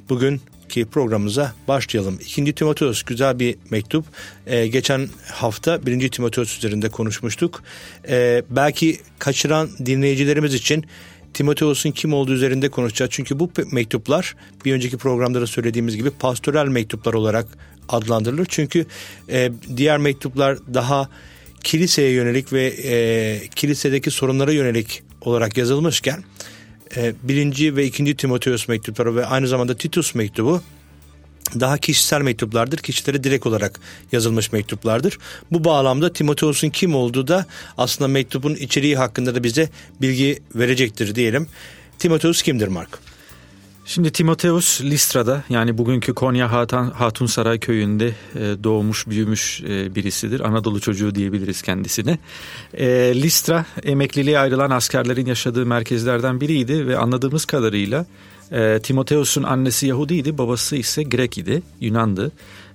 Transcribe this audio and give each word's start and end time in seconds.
Bugünkü 0.09 0.85
programımıza 0.85 1.53
başlayalım. 1.67 2.19
2. 2.21 2.55
Timoteus 2.55 3.03
güzel 3.03 3.39
bir 3.39 3.55
mektup. 3.69 4.05
Ee, 4.47 4.67
geçen 4.67 5.09
hafta 5.31 5.85
1. 5.85 6.09
Timoteus 6.09 6.57
üzerinde 6.57 6.89
konuşmuştuk. 6.89 7.63
Ee, 8.07 8.43
belki 8.49 8.99
kaçıran 9.19 9.69
dinleyicilerimiz 9.85 10.53
için 10.53 10.85
Timoteus'un 11.35 11.91
kim 11.91 12.13
olduğu 12.13 12.33
üzerinde 12.33 12.69
konuşacağız. 12.69 13.11
Çünkü 13.13 13.39
bu 13.39 13.51
mektuplar 13.71 14.35
bir 14.65 14.73
önceki 14.73 14.97
programda 14.97 15.41
da 15.41 15.47
söylediğimiz 15.47 15.95
gibi 15.97 16.09
pastoral 16.09 16.67
mektuplar 16.67 17.13
olarak 17.13 17.47
adlandırılır. 17.89 18.47
Çünkü 18.49 18.85
e, 19.29 19.51
diğer 19.77 19.97
mektuplar 19.97 20.57
daha 20.73 21.09
kiliseye 21.63 22.11
yönelik 22.11 22.53
ve 22.53 22.65
e, 22.65 23.47
kilisedeki 23.55 24.11
sorunlara 24.11 24.51
yönelik 24.51 25.03
olarak 25.21 25.57
yazılmışken 25.57 26.23
e, 26.95 27.13
birinci 27.23 27.75
ve 27.75 27.85
ikinci 27.85 28.17
Timoteus 28.17 28.67
mektupları 28.67 29.15
ve 29.15 29.25
aynı 29.25 29.47
zamanda 29.47 29.77
Titus 29.77 30.15
mektubu 30.15 30.61
daha 31.59 31.77
kişisel 31.77 32.21
mektuplardır. 32.21 32.77
Kişilere 32.77 33.23
direkt 33.23 33.47
olarak 33.47 33.79
yazılmış 34.11 34.51
mektuplardır. 34.51 35.17
Bu 35.51 35.63
bağlamda 35.63 36.13
Timoteus'un 36.13 36.69
kim 36.69 36.95
olduğu 36.95 37.27
da 37.27 37.45
aslında 37.77 38.07
mektubun 38.07 38.55
içeriği 38.55 38.97
hakkında 38.97 39.35
da 39.35 39.43
bize 39.43 39.69
bilgi 40.01 40.39
verecektir 40.55 41.15
diyelim. 41.15 41.47
Timoteus 41.99 42.41
kimdir 42.41 42.67
Mark? 42.67 42.99
Şimdi 43.87 44.11
Timoteus 44.11 44.81
Listra'da 44.81 45.43
yani 45.49 45.77
bugünkü 45.77 46.13
Konya 46.13 46.51
Hatun, 46.51 46.91
Hatunsaray 46.91 47.59
köyünde 47.59 48.07
e, 48.07 48.39
doğmuş 48.63 49.07
büyümüş 49.07 49.61
e, 49.61 49.95
birisidir. 49.95 50.39
Anadolu 50.39 50.79
çocuğu 50.79 51.15
diyebiliriz 51.15 51.61
kendisine. 51.61 52.17
E, 52.73 52.87
Listra 53.15 53.65
emekliliğe 53.83 54.39
ayrılan 54.39 54.71
askerlerin 54.71 55.25
yaşadığı 55.25 55.65
merkezlerden 55.65 56.41
biriydi 56.41 56.87
ve 56.87 56.97
anladığımız 56.97 57.45
kadarıyla 57.45 58.05
e, 58.51 58.79
Timoteus'un 58.83 59.43
annesi 59.43 59.87
Yahudiydi, 59.87 60.37
babası 60.37 60.75
ise 60.75 61.03
Grek 61.03 61.37
idi, 61.37 61.63
Yunandı. 61.81 62.31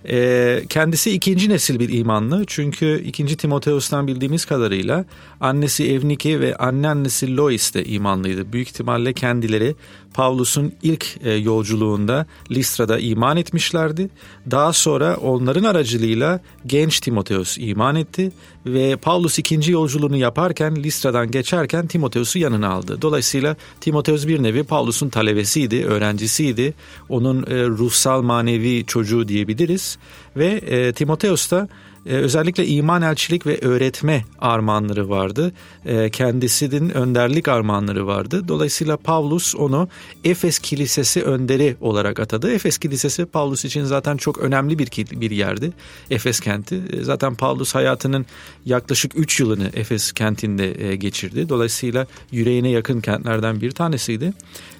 E, 0.08 0.62
kendisi 0.68 1.10
ikinci 1.10 1.50
nesil 1.50 1.78
bir 1.78 1.88
imanlı 1.88 2.44
çünkü 2.46 3.02
ikinci 3.04 3.36
Timoteus'tan 3.36 4.06
bildiğimiz 4.06 4.44
kadarıyla 4.44 5.04
annesi 5.40 5.92
Evnike 5.92 6.40
ve 6.40 6.56
anneannesi 6.56 7.36
Lois 7.36 7.74
de 7.74 7.84
imanlıydı. 7.84 8.52
Büyük 8.52 8.68
ihtimalle 8.68 9.12
kendileri 9.12 9.74
Pavlus'un 10.14 10.72
ilk 10.82 11.16
e, 11.24 11.32
yolculuğunda 11.32 12.26
Listra'da 12.50 12.98
iman 12.98 13.36
etmişlerdi. 13.36 14.10
Daha 14.50 14.72
sonra 14.72 15.16
onların 15.16 15.64
aracılığıyla 15.64 16.40
genç 16.66 17.00
Timoteus 17.00 17.56
iman 17.60 17.96
etti 17.96 18.32
ve 18.66 18.96
Pavlus 18.96 19.38
ikinci 19.38 19.72
yolculuğunu 19.72 20.16
yaparken 20.16 20.76
Listra'dan 20.76 21.30
geçerken 21.30 21.86
Timoteus'u 21.86 22.38
yanına 22.38 22.68
aldı. 22.68 23.02
Dolayısıyla 23.02 23.56
Timoteus 23.80 24.26
bir 24.26 24.42
nevi 24.42 24.62
Pavlus'un 24.62 25.08
talebesiydi, 25.08 25.84
öğrencisiydi. 25.84 26.74
Onun 27.08 27.42
e, 27.42 27.66
ruhsal 27.66 28.22
manevi 28.22 28.84
çocuğu 28.86 29.28
diyebiliriz 29.28 29.98
ve 30.36 30.46
e, 30.46 30.92
Timoteus 30.92 31.50
da 31.50 31.68
ee, 32.06 32.14
özellikle 32.14 32.66
iman 32.66 33.02
elçilik 33.02 33.46
ve 33.46 33.58
öğretme 33.60 34.24
armağanları 34.38 35.08
vardı. 35.08 35.52
Ee, 35.86 36.10
kendisinin 36.10 36.90
önderlik 36.90 37.48
armağanları 37.48 38.06
vardı. 38.06 38.48
Dolayısıyla 38.48 38.96
Pavlus 38.96 39.54
onu 39.54 39.88
Efes 40.24 40.58
Kilisesi 40.58 41.22
önderi 41.22 41.76
olarak 41.80 42.20
atadı. 42.20 42.52
Efes 42.52 42.78
Kilisesi 42.78 43.26
Pavlus 43.26 43.64
için 43.64 43.84
zaten 43.84 44.16
çok 44.16 44.38
önemli 44.38 44.78
bir 44.78 44.90
bir 45.20 45.30
yerdi. 45.30 45.72
Efes 46.10 46.40
kenti. 46.40 46.82
Ee, 46.92 47.02
Zaten 47.02 47.34
Pavlus 47.34 47.74
hayatının 47.74 48.26
yaklaşık 48.66 49.12
3 49.18 49.40
yılını 49.40 49.70
Efes 49.74 50.12
kentinde 50.12 50.84
e, 50.84 50.96
geçirdi. 50.96 51.48
Dolayısıyla 51.48 52.06
yüreğine 52.32 52.70
yakın 52.70 53.00
kentlerden 53.00 53.60
bir 53.60 53.70
tanesiydi. 53.70 54.32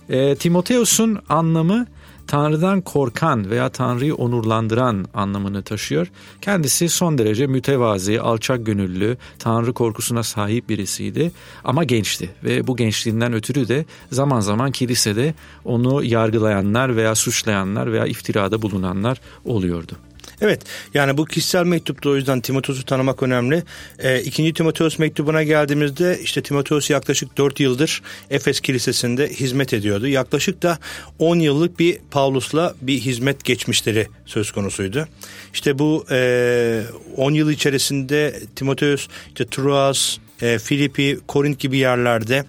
Ee, 0.08 0.34
Timoteus'un 0.34 1.18
anlamı 1.28 1.86
Tanrı'dan 2.26 2.80
korkan 2.80 3.50
veya 3.50 3.68
Tanrı'yı 3.68 4.14
onurlandıran 4.14 5.06
anlamını 5.14 5.62
taşıyor. 5.62 6.06
Kendisi 6.42 6.88
son 6.88 7.18
derece 7.18 7.46
mütevazi, 7.46 8.20
alçak 8.20 8.66
gönüllü, 8.66 9.16
Tanrı 9.38 9.72
korkusuna 9.72 10.22
sahip 10.22 10.68
birisiydi 10.68 11.32
ama 11.64 11.84
gençti 11.84 12.30
ve 12.44 12.66
bu 12.66 12.76
gençliğinden 12.76 13.32
ötürü 13.32 13.68
de 13.68 13.84
zaman 14.12 14.40
zaman 14.40 14.70
kilisede 14.70 15.34
onu 15.64 16.04
yargılayanlar 16.04 16.96
veya 16.96 17.14
suçlayanlar 17.14 17.92
veya 17.92 18.06
iftirada 18.06 18.62
bulunanlar 18.62 19.20
oluyordu. 19.44 19.92
Evet 20.40 20.62
yani 20.94 21.16
bu 21.16 21.24
kişisel 21.24 21.64
mektupta 21.64 22.10
o 22.10 22.16
yüzden 22.16 22.40
Timoteus'u 22.40 22.84
tanımak 22.84 23.22
önemli. 23.22 23.62
E, 23.98 24.20
ikinci 24.20 24.54
Timoteus 24.54 24.98
mektubuna 24.98 25.42
geldiğimizde 25.42 26.18
işte 26.22 26.42
Timoteus 26.42 26.90
yaklaşık 26.90 27.38
4 27.38 27.60
yıldır 27.60 28.02
Efes 28.30 28.60
Kilisesi'nde 28.60 29.28
hizmet 29.28 29.74
ediyordu. 29.74 30.08
Yaklaşık 30.08 30.62
da 30.62 30.78
10 31.18 31.36
yıllık 31.36 31.78
bir 31.78 31.98
Pavlus'la 32.10 32.74
bir 32.80 33.00
hizmet 33.00 33.44
geçmişleri 33.44 34.06
söz 34.26 34.50
konusuydu. 34.50 35.08
İşte 35.54 35.78
bu 35.78 36.06
e, 36.10 36.82
10 37.16 37.32
yıl 37.32 37.50
içerisinde 37.50 38.40
Timoteus 38.56 39.08
işte 39.28 39.46
Troas, 39.46 40.16
e, 40.42 40.58
Filipi, 40.58 41.18
Korint 41.26 41.58
gibi 41.58 41.78
yerlerde 41.78 42.44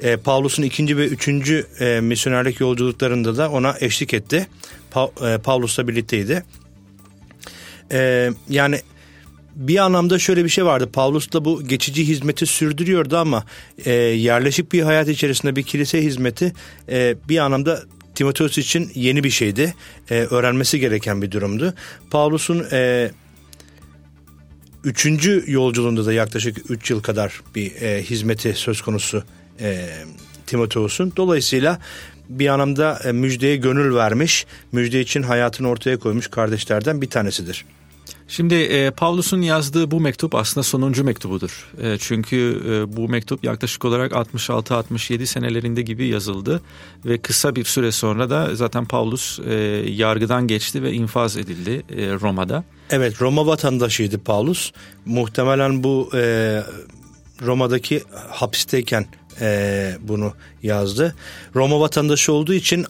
e, 0.00 0.16
Pavlus'un 0.16 0.62
ikinci 0.62 0.96
ve 0.96 1.06
üçüncü 1.06 1.66
e, 1.80 2.00
misyonerlik 2.00 2.60
yolculuklarında 2.60 3.36
da 3.36 3.50
ona 3.50 3.76
eşlik 3.80 4.14
etti. 4.14 4.46
Pa, 4.90 5.10
e, 5.28 5.38
Pavlus'la 5.38 5.88
birlikteydi. 5.88 6.44
Ee, 7.94 8.30
yani 8.48 8.80
bir 9.54 9.76
anlamda 9.76 10.18
şöyle 10.18 10.44
bir 10.44 10.48
şey 10.48 10.64
vardı. 10.64 10.90
Pavlus 10.92 11.32
da 11.32 11.44
bu 11.44 11.62
geçici 11.62 12.08
hizmeti 12.08 12.46
sürdürüyordu 12.46 13.16
ama 13.16 13.44
e, 13.84 13.92
yerleşik 13.92 14.72
bir 14.72 14.82
hayat 14.82 15.08
içerisinde 15.08 15.56
bir 15.56 15.62
kilise 15.62 16.02
hizmeti 16.02 16.52
e, 16.88 17.16
bir 17.28 17.38
anlamda 17.38 17.82
Timoteus 18.14 18.58
için 18.58 18.90
yeni 18.94 19.24
bir 19.24 19.30
şeydi. 19.30 19.74
E, 20.10 20.14
öğrenmesi 20.14 20.80
gereken 20.80 21.22
bir 21.22 21.30
durumdu. 21.30 21.74
Pavlus'un 22.10 22.66
e, 22.72 23.10
üçüncü 24.84 25.44
yolculuğunda 25.46 26.06
da 26.06 26.12
yaklaşık 26.12 26.70
üç 26.70 26.90
yıl 26.90 27.02
kadar 27.02 27.40
bir 27.54 27.82
e, 27.82 28.02
hizmeti 28.02 28.54
söz 28.54 28.82
konusu 28.82 29.24
e, 29.60 29.88
Timoteus'un. 30.46 31.12
Dolayısıyla 31.16 31.78
bir 32.28 32.48
anlamda 32.48 33.00
e, 33.04 33.12
müjdeye 33.12 33.56
gönül 33.56 33.94
vermiş, 33.94 34.46
müjde 34.72 35.00
için 35.00 35.22
hayatını 35.22 35.68
ortaya 35.68 35.98
koymuş 35.98 36.28
kardeşlerden 36.28 37.02
bir 37.02 37.10
tanesidir. 37.10 37.64
Şimdi 38.28 38.54
e, 38.54 38.90
Paulus'un 38.90 39.42
yazdığı 39.42 39.90
bu 39.90 40.00
mektup 40.00 40.34
aslında 40.34 40.64
sonuncu 40.64 41.04
mektubudur. 41.04 41.72
E, 41.82 41.98
çünkü 41.98 42.62
e, 42.68 42.96
bu 42.96 43.08
mektup 43.08 43.44
yaklaşık 43.44 43.84
olarak 43.84 44.12
66-67 44.12 45.26
senelerinde 45.26 45.82
gibi 45.82 46.06
yazıldı 46.06 46.62
ve 47.04 47.18
kısa 47.18 47.56
bir 47.56 47.64
süre 47.64 47.92
sonra 47.92 48.30
da 48.30 48.54
zaten 48.54 48.84
Paulus 48.84 49.38
e, 49.38 49.54
yargıdan 49.88 50.46
geçti 50.46 50.82
ve 50.82 50.92
infaz 50.92 51.36
edildi 51.36 51.82
e, 51.96 52.14
Roma'da. 52.14 52.64
Evet 52.90 53.22
Roma 53.22 53.46
vatandaşıydı 53.46 54.18
Paulus. 54.18 54.72
Muhtemelen 55.06 55.84
bu 55.84 56.10
e, 56.14 56.62
Roma'daki 57.42 58.02
hapisteyken 58.30 59.06
e, 59.40 59.96
bunu 60.00 60.32
yazdı. 60.62 61.14
Roma 61.54 61.80
vatandaşı 61.80 62.32
olduğu 62.32 62.54
için 62.54 62.86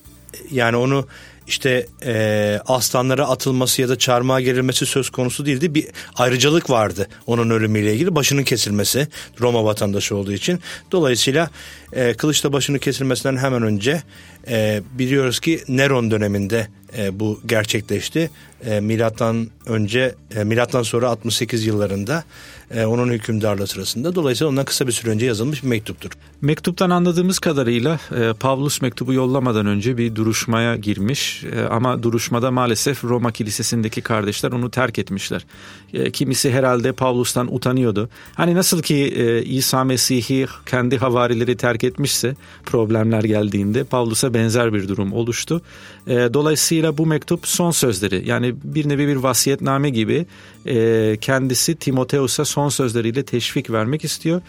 yani 0.50 0.76
onu 0.76 1.06
işte 1.46 1.86
e, 2.04 2.60
aslanlara 2.66 3.28
atılması 3.28 3.82
ya 3.82 3.88
da 3.88 3.98
çarmıha 3.98 4.40
gerilmesi 4.40 4.86
söz 4.86 5.10
konusu 5.10 5.46
değildi. 5.46 5.74
Bir 5.74 5.86
ayrıcalık 6.16 6.70
vardı 6.70 7.08
onun 7.26 7.50
ölümüyle 7.50 7.94
ilgili. 7.94 8.14
Başının 8.14 8.44
kesilmesi 8.44 9.08
Roma 9.40 9.64
vatandaşı 9.64 10.16
olduğu 10.16 10.32
için. 10.32 10.60
Dolayısıyla 10.92 11.50
e, 11.92 12.14
kılıçla 12.14 12.52
başının 12.52 12.78
kesilmesinden 12.78 13.36
hemen 13.36 13.62
önce 13.62 14.02
e, 14.48 14.82
biliyoruz 14.98 15.40
ki 15.40 15.60
Neron 15.68 16.10
döneminde 16.10 16.68
e, 16.98 17.20
bu 17.20 17.40
gerçekleşti. 17.46 18.30
E, 18.66 18.80
milattan 18.80 19.48
önce, 19.66 20.14
e, 20.36 20.44
milattan 20.44 20.82
sonra 20.82 21.08
68 21.08 21.66
yıllarında 21.66 22.24
e, 22.70 22.84
onun 22.84 23.12
hükümdarlığı 23.12 23.66
sırasında. 23.66 24.14
Dolayısıyla 24.14 24.50
ondan 24.50 24.64
kısa 24.64 24.86
bir 24.86 24.92
süre 24.92 25.10
önce 25.10 25.26
yazılmış 25.26 25.62
bir 25.62 25.68
mektuptur. 25.68 26.10
Mektuptan 26.40 26.90
anladığımız 26.90 27.38
kadarıyla 27.38 28.00
e, 28.16 28.32
Pavlus 28.32 28.82
mektubu 28.82 29.12
yollamadan 29.12 29.66
önce 29.66 29.98
bir 29.98 30.14
duruşmaya 30.14 30.76
girmiş 30.76 31.44
e, 31.44 31.60
ama 31.60 32.02
duruşmada 32.02 32.50
maalesef 32.50 33.04
Roma 33.04 33.32
kilisesindeki 33.32 34.00
kardeşler 34.00 34.52
onu 34.52 34.70
terk 34.70 34.98
etmişler. 34.98 35.46
E, 35.92 36.10
kimisi 36.10 36.50
herhalde 36.50 36.92
Pavlus'tan 36.92 37.54
utanıyordu. 37.54 38.08
Hani 38.34 38.54
nasıl 38.54 38.82
ki 38.82 38.96
e, 38.96 39.42
İsa 39.42 39.84
Mesih'i 39.84 40.46
kendi 40.66 40.98
havarileri 40.98 41.56
terk 41.56 41.84
etmişse 41.84 42.34
problemler 42.66 43.24
geldiğinde 43.24 43.84
Pavlus'a 43.84 44.33
benzer 44.34 44.72
bir 44.72 44.88
durum 44.88 45.12
oluştu. 45.12 45.62
E, 46.06 46.14
dolayısıyla 46.34 46.98
bu 46.98 47.06
mektup 47.06 47.46
son 47.46 47.70
sözleri 47.70 48.28
yani 48.28 48.54
bir 48.64 48.88
nevi 48.88 49.08
bir 49.08 49.16
vasiyetname 49.16 49.90
gibi 49.90 50.26
e, 50.66 51.16
kendisi 51.20 51.74
Timoteus'a 51.74 52.44
son 52.44 52.68
sözleriyle 52.68 53.22
teşvik 53.24 53.70
vermek 53.70 54.04
istiyor. 54.04 54.42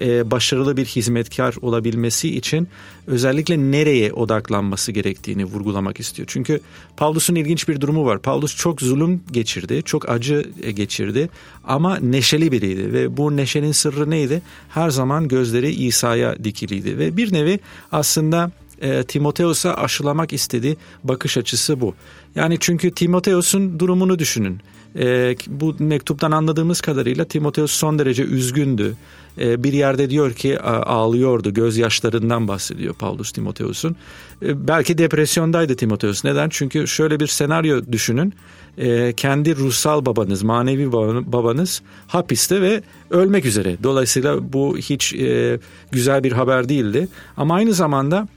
E, 0.00 0.30
başarılı 0.30 0.76
bir 0.76 0.84
hizmetkar 0.84 1.54
olabilmesi 1.62 2.36
için 2.36 2.68
özellikle 3.06 3.58
nereye 3.58 4.12
odaklanması 4.12 4.92
gerektiğini 4.92 5.44
vurgulamak 5.44 6.00
istiyor. 6.00 6.28
Çünkü 6.32 6.60
Pavlus'un 6.96 7.34
ilginç 7.34 7.68
bir 7.68 7.80
durumu 7.80 8.04
var. 8.04 8.18
Pavlus 8.18 8.56
çok 8.56 8.80
zulüm 8.80 9.22
geçirdi, 9.32 9.82
çok 9.84 10.08
acı 10.08 10.50
e, 10.62 10.72
geçirdi 10.72 11.28
ama 11.64 11.96
neşeli 11.96 12.52
biriydi 12.52 12.92
ve 12.92 13.16
bu 13.16 13.36
neşenin 13.36 13.72
sırrı 13.72 14.10
neydi? 14.10 14.42
Her 14.68 14.90
zaman 14.90 15.28
gözleri 15.28 15.70
İsa'ya 15.70 16.44
dikiliydi 16.44 16.98
ve 16.98 17.16
bir 17.16 17.32
nevi 17.32 17.60
aslında 17.92 18.50
e, 18.82 19.04
Timoteus'a 19.04 19.74
aşılamak 19.74 20.32
istediği 20.32 20.76
bakış 21.04 21.36
açısı 21.36 21.80
bu. 21.80 21.94
Yani 22.34 22.56
çünkü 22.60 22.90
Timoteus'un 22.90 23.78
durumunu 23.78 24.18
düşünün. 24.18 24.60
E, 24.98 25.36
bu 25.46 25.74
mektuptan 25.78 26.30
anladığımız 26.30 26.80
kadarıyla 26.80 27.24
Timoteus 27.24 27.72
son 27.72 27.98
derece 27.98 28.22
üzgündü. 28.22 28.96
E, 29.40 29.64
bir 29.64 29.72
yerde 29.72 30.10
diyor 30.10 30.32
ki 30.32 30.60
ağlıyordu, 30.60 31.54
gözyaşlarından 31.54 32.48
bahsediyor 32.48 32.94
Paulus 32.94 33.32
Timoteus'un. 33.32 33.96
E, 34.42 34.68
belki 34.68 34.98
depresyondaydı 34.98 35.76
Timoteus. 35.76 36.24
Neden? 36.24 36.48
Çünkü 36.48 36.88
şöyle 36.88 37.20
bir 37.20 37.26
senaryo 37.26 37.80
düşünün. 37.92 38.34
E, 38.78 39.12
kendi 39.12 39.56
ruhsal 39.56 40.06
babanız, 40.06 40.42
manevi 40.42 40.92
babanız 41.32 41.82
hapiste 42.06 42.60
ve 42.60 42.82
ölmek 43.10 43.44
üzere. 43.44 43.76
Dolayısıyla 43.82 44.52
bu 44.52 44.78
hiç 44.78 45.14
e, 45.14 45.58
güzel 45.92 46.24
bir 46.24 46.32
haber 46.32 46.68
değildi. 46.68 47.08
Ama 47.36 47.54
aynı 47.54 47.72
zamanda 47.72 48.28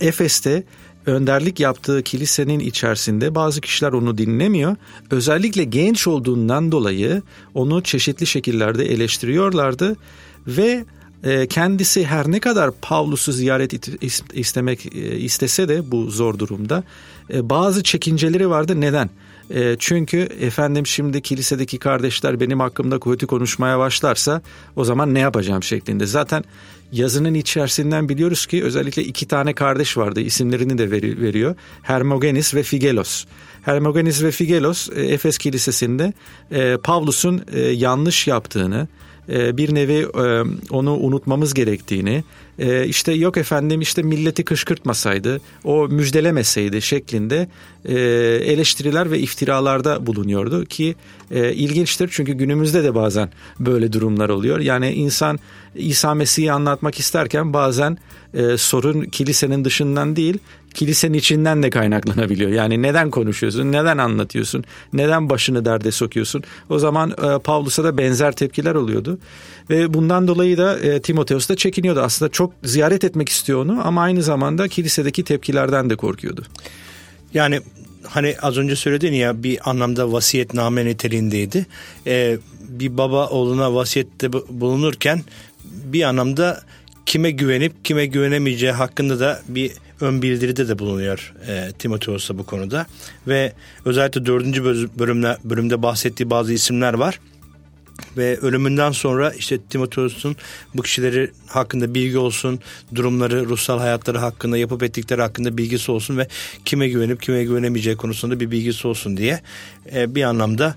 Efes'te 0.00 0.64
önderlik 1.06 1.60
yaptığı 1.60 2.02
kilisenin 2.02 2.58
içerisinde 2.60 3.34
bazı 3.34 3.60
kişiler 3.60 3.92
onu 3.92 4.18
dinlemiyor. 4.18 4.76
Özellikle 5.10 5.64
genç 5.64 6.06
olduğundan 6.06 6.72
dolayı 6.72 7.22
onu 7.54 7.82
çeşitli 7.82 8.26
şekillerde 8.26 8.84
eleştiriyorlardı 8.84 9.96
ve 10.46 10.84
e, 11.24 11.46
kendisi 11.46 12.06
her 12.06 12.30
ne 12.30 12.40
kadar 12.40 12.70
Pavlus'u 12.82 13.32
ziyaret 13.32 13.88
istemek 14.34 14.86
e, 14.86 15.18
istese 15.18 15.68
de 15.68 15.90
bu 15.90 16.10
zor 16.10 16.38
durumda 16.38 16.84
e, 17.32 17.50
bazı 17.50 17.82
çekinceleri 17.82 18.50
vardı. 18.50 18.80
Neden? 18.80 19.10
Çünkü 19.78 20.18
efendim 20.40 20.86
şimdi 20.86 21.22
kilisedeki 21.22 21.78
kardeşler 21.78 22.40
benim 22.40 22.60
hakkımda 22.60 23.00
kötü 23.00 23.26
konuşmaya 23.26 23.78
başlarsa 23.78 24.42
o 24.76 24.84
zaman 24.84 25.14
ne 25.14 25.18
yapacağım 25.18 25.62
şeklinde. 25.62 26.06
Zaten 26.06 26.44
yazının 26.92 27.34
içerisinden 27.34 28.08
biliyoruz 28.08 28.46
ki 28.46 28.64
özellikle 28.64 29.04
iki 29.04 29.28
tane 29.28 29.52
kardeş 29.52 29.96
vardı 29.96 30.20
isimlerini 30.20 30.78
de 30.78 30.90
veriyor. 30.90 31.54
Hermogenes 31.82 32.54
ve 32.54 32.62
Figelos. 32.62 33.24
Hermogenes 33.62 34.22
ve 34.22 34.30
Figelos 34.30 34.88
e, 34.96 35.02
Efes 35.02 35.38
Kilisesi'nde 35.38 36.12
e, 36.50 36.76
Pavlus'un 36.76 37.44
e, 37.52 37.60
yanlış 37.60 38.26
yaptığını, 38.26 38.88
bir 39.28 39.74
nevi 39.74 40.06
onu 40.70 40.96
unutmamız 40.96 41.54
gerektiğini, 41.54 42.24
işte 42.86 43.12
yok 43.12 43.36
efendim 43.36 43.80
işte 43.80 44.02
milleti 44.02 44.44
kışkırtmasaydı, 44.44 45.40
o 45.64 45.88
müjdelemeseydi 45.88 46.82
şeklinde 46.82 47.48
eleştiriler 48.44 49.10
ve 49.10 49.18
iftiralarda 49.18 50.06
bulunuyordu 50.06 50.64
ki 50.64 50.94
ilginçtir 51.30 52.08
çünkü 52.12 52.32
günümüzde 52.32 52.84
de 52.84 52.94
bazen 52.94 53.30
böyle 53.60 53.92
durumlar 53.92 54.28
oluyor. 54.28 54.60
Yani 54.60 54.92
insan 54.92 55.38
İsa 55.74 56.14
Mesih'i 56.14 56.52
anlatmak 56.52 56.98
isterken 56.98 57.52
bazen 57.52 57.98
e, 58.34 58.56
sorun 58.56 59.02
kilisenin 59.02 59.64
dışından 59.64 60.16
değil, 60.16 60.38
kilisenin 60.74 61.18
içinden 61.18 61.62
de 61.62 61.70
kaynaklanabiliyor. 61.70 62.50
Yani 62.50 62.82
neden 62.82 63.10
konuşuyorsun, 63.10 63.72
neden 63.72 63.98
anlatıyorsun, 63.98 64.64
neden 64.92 65.30
başını 65.30 65.64
derde 65.64 65.92
sokuyorsun? 65.92 66.42
O 66.70 66.78
zaman 66.78 67.10
e, 67.10 67.38
Pavlus'a 67.38 67.84
da 67.84 67.98
benzer 67.98 68.32
tepkiler 68.32 68.74
oluyordu. 68.74 69.18
Ve 69.70 69.94
bundan 69.94 70.28
dolayı 70.28 70.58
da 70.58 70.78
e, 70.78 71.02
Timoteus 71.02 71.48
da 71.48 71.56
çekiniyordu. 71.56 72.00
Aslında 72.00 72.30
çok 72.32 72.52
ziyaret 72.64 73.04
etmek 73.04 73.28
istiyor 73.28 73.64
onu 73.64 73.86
ama 73.86 74.02
aynı 74.02 74.22
zamanda 74.22 74.68
kilisedeki 74.68 75.24
tepkilerden 75.24 75.90
de 75.90 75.96
korkuyordu. 75.96 76.42
Yani 77.34 77.60
hani 78.08 78.36
az 78.42 78.56
önce 78.56 78.76
söyledin 78.76 79.12
ya 79.12 79.42
bir 79.42 79.70
anlamda 79.70 80.12
vasiyetname 80.12 80.84
niteliğindeydi. 80.84 81.66
Ee, 82.06 82.38
bir 82.68 82.98
baba 82.98 83.28
oğluna 83.28 83.74
vasiyette 83.74 84.32
bulunurken 84.32 85.22
bir 85.64 86.02
anlamda 86.02 86.62
kime 87.06 87.30
güvenip 87.30 87.84
kime 87.84 88.06
güvenemeyeceği 88.06 88.72
hakkında 88.72 89.20
da 89.20 89.42
bir 89.48 89.72
ön 90.04 90.22
bildiride 90.22 90.68
de 90.68 90.78
bulunuyor 90.78 91.34
e, 91.48 91.72
Timoteos'a 91.78 92.38
bu 92.38 92.46
konuda. 92.46 92.86
Ve 93.28 93.52
özellikle 93.84 94.26
dördüncü 94.26 94.64
bölümde, 94.98 95.36
bölümde 95.44 95.82
bahsettiği 95.82 96.30
bazı 96.30 96.52
isimler 96.52 96.94
var. 96.94 97.20
Ve 98.16 98.38
ölümünden 98.38 98.92
sonra 98.92 99.30
işte 99.30 99.58
Timoteos'un 99.70 100.36
bu 100.74 100.82
kişileri 100.82 101.30
hakkında 101.46 101.94
bilgi 101.94 102.18
olsun, 102.18 102.60
durumları, 102.94 103.46
ruhsal 103.46 103.78
hayatları 103.78 104.18
hakkında, 104.18 104.58
yapıp 104.58 104.82
ettikleri 104.82 105.22
hakkında 105.22 105.56
bilgisi 105.56 105.92
olsun 105.92 106.18
ve 106.18 106.28
kime 106.64 106.88
güvenip 106.88 107.22
kime 107.22 107.44
güvenemeyeceği 107.44 107.96
konusunda 107.96 108.40
bir 108.40 108.50
bilgisi 108.50 108.88
olsun 108.88 109.16
diye 109.16 109.40
e, 109.94 110.14
bir 110.14 110.22
anlamda 110.22 110.76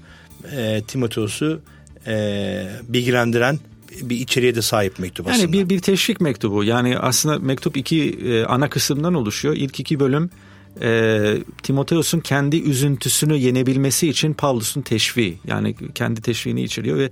e, 0.51 0.81
Timoteos'u 0.87 1.61
e, 2.07 2.67
bilgilendiren 2.87 3.59
bir 4.01 4.15
içeriğe 4.15 4.55
de 4.55 4.61
sahip 4.61 4.99
mektup 4.99 5.27
aslında. 5.27 5.41
Yani 5.41 5.53
bir, 5.53 5.69
bir 5.69 5.79
teşvik 5.79 6.21
mektubu. 6.21 6.63
Yani 6.63 6.99
aslında 6.99 7.39
mektup 7.39 7.77
iki 7.77 8.09
e, 8.09 8.43
ana 8.43 8.69
kısımdan 8.69 9.13
oluşuyor. 9.13 9.55
İlk 9.55 9.79
iki 9.79 9.99
bölüm 9.99 10.29
e, 10.81 11.37
Timoteos'un 11.63 12.19
kendi 12.19 12.61
üzüntüsünü 12.61 13.35
yenebilmesi 13.35 14.07
için 14.07 14.33
Pavlus'un 14.33 14.81
teşviği 14.81 15.37
yani 15.47 15.75
kendi 15.95 16.21
teşviğini 16.21 16.63
içeriyor 16.63 16.97
ve 16.97 17.09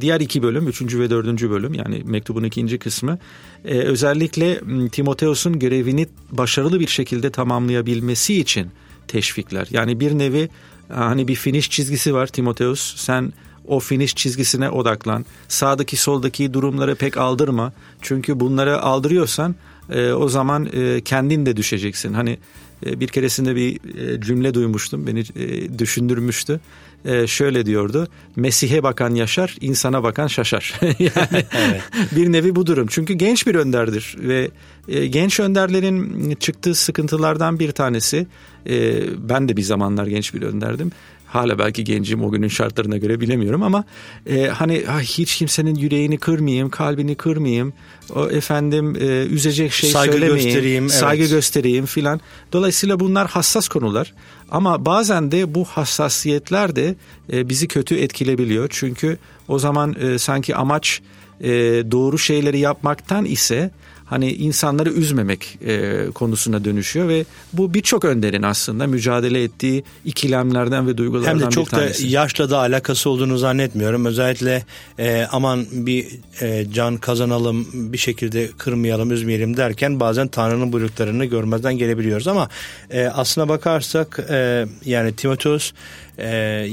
diğer 0.00 0.20
iki 0.20 0.42
bölüm 0.42 0.68
üçüncü 0.68 1.00
ve 1.00 1.10
dördüncü 1.10 1.50
bölüm 1.50 1.74
yani 1.74 2.02
mektubun 2.04 2.44
ikinci 2.44 2.78
kısmı 2.78 3.18
e, 3.64 3.78
özellikle 3.78 4.60
Timoteos'un 4.88 5.58
görevini 5.58 6.06
başarılı 6.30 6.80
bir 6.80 6.86
şekilde 6.86 7.30
tamamlayabilmesi 7.30 8.40
için 8.40 8.70
teşvikler. 9.08 9.68
Yani 9.70 10.00
bir 10.00 10.18
nevi 10.18 10.48
hani 10.88 11.28
bir 11.28 11.34
finish 11.34 11.70
çizgisi 11.70 12.14
var 12.14 12.26
Timoteos 12.26 12.96
sen 12.96 13.32
o 13.68 13.80
finish 13.80 14.14
çizgisine 14.14 14.70
odaklan. 14.70 15.26
Sağdaki 15.48 15.96
soldaki 15.96 16.54
durumları 16.54 16.94
pek 16.94 17.16
aldırma. 17.16 17.72
Çünkü 18.02 18.40
bunları 18.40 18.82
aldırıyorsan 18.82 19.54
e, 19.90 20.12
o 20.12 20.28
zaman 20.28 20.68
e, 20.72 21.00
kendin 21.00 21.46
de 21.46 21.56
düşeceksin. 21.56 22.14
Hani 22.14 22.38
e, 22.86 23.00
bir 23.00 23.08
keresinde 23.08 23.56
bir 23.56 23.98
e, 23.98 24.20
cümle 24.20 24.54
duymuştum 24.54 25.06
beni 25.06 25.20
e, 25.36 25.78
düşündürmüştü. 25.78 26.60
E, 27.04 27.26
şöyle 27.26 27.66
diyordu. 27.66 28.08
Mesih'e 28.36 28.82
bakan 28.82 29.14
yaşar, 29.14 29.56
insana 29.60 30.02
bakan 30.02 30.26
şaşar. 30.26 30.74
yani 30.82 31.44
evet. 31.56 31.82
bir 32.16 32.32
nevi 32.32 32.54
bu 32.54 32.66
durum. 32.66 32.86
Çünkü 32.90 33.14
genç 33.14 33.46
bir 33.46 33.54
önderdir 33.54 34.16
ve 34.20 34.50
e, 34.88 35.06
genç 35.06 35.40
önderlerin 35.40 36.34
çıktığı 36.34 36.74
sıkıntılardan 36.74 37.58
bir 37.58 37.72
tanesi 37.72 38.26
e, 38.66 39.02
ben 39.28 39.48
de 39.48 39.56
bir 39.56 39.62
zamanlar 39.62 40.06
genç 40.06 40.34
bir 40.34 40.42
önderdim 40.42 40.92
Hala 41.28 41.58
belki 41.58 41.84
gencim 41.84 42.24
o 42.24 42.30
günün 42.30 42.48
şartlarına 42.48 42.96
göre 42.96 43.20
bilemiyorum 43.20 43.62
ama 43.62 43.84
e, 44.26 44.46
hani 44.46 44.84
hiç 45.00 45.36
kimsenin 45.36 45.74
yüreğini 45.74 46.18
kırmayayım, 46.18 46.70
kalbini 46.70 47.14
kırmayayım. 47.14 47.72
O 48.14 48.30
efendim 48.30 48.96
e, 49.00 49.04
üzecek 49.26 49.72
şey 49.72 49.90
saygı 49.90 50.12
söylemeyeyim, 50.12 50.44
göstereyim, 50.44 50.88
saygı 50.88 51.22
evet. 51.22 51.32
göstereyim 51.32 51.86
filan. 51.86 52.20
Dolayısıyla 52.52 53.00
bunlar 53.00 53.28
hassas 53.28 53.68
konular. 53.68 54.14
Ama 54.50 54.84
bazen 54.84 55.30
de 55.30 55.54
bu 55.54 55.64
hassasiyetler 55.64 56.76
de 56.76 56.94
e, 57.32 57.48
bizi 57.48 57.68
kötü 57.68 57.96
etkilebiliyor. 57.96 58.68
Çünkü 58.70 59.18
o 59.48 59.58
zaman 59.58 59.96
e, 60.00 60.18
sanki 60.18 60.56
amaç 60.56 61.00
e, 61.40 61.50
doğru 61.90 62.18
şeyleri 62.18 62.58
yapmaktan 62.58 63.24
ise 63.24 63.70
hani 64.10 64.32
insanları 64.32 64.90
üzmemek 64.90 65.58
e, 65.66 66.06
konusuna 66.14 66.64
dönüşüyor 66.64 67.08
ve 67.08 67.24
bu 67.52 67.74
birçok 67.74 68.04
önderin 68.04 68.42
aslında 68.42 68.86
mücadele 68.86 69.42
ettiği 69.42 69.84
ikilemlerden 70.04 70.86
ve 70.86 70.96
duygulardan 70.98 71.28
Hem 71.30 71.40
de 71.40 71.46
bir 71.46 71.50
çok 71.50 71.72
da 71.72 71.76
tanesi. 71.76 72.06
yaşla 72.06 72.50
da 72.50 72.58
alakası 72.58 73.10
olduğunu 73.10 73.38
zannetmiyorum. 73.38 74.06
Özellikle 74.06 74.64
e, 74.98 75.26
aman 75.32 75.66
bir 75.72 76.06
e, 76.40 76.66
can 76.72 76.96
kazanalım, 76.96 77.66
bir 77.72 77.98
şekilde 77.98 78.48
kırmayalım, 78.58 79.12
üzmeyelim 79.12 79.56
derken 79.56 80.00
bazen 80.00 80.28
Tanrı'nın 80.28 80.72
buyruklarını 80.72 81.24
görmezden 81.24 81.78
gelebiliyoruz. 81.78 82.28
Ama 82.28 82.48
e, 82.90 83.06
aslına 83.06 83.48
bakarsak 83.48 84.26
e, 84.30 84.66
yani 84.84 85.16
Timoteus 85.16 85.72
e, 86.18 86.68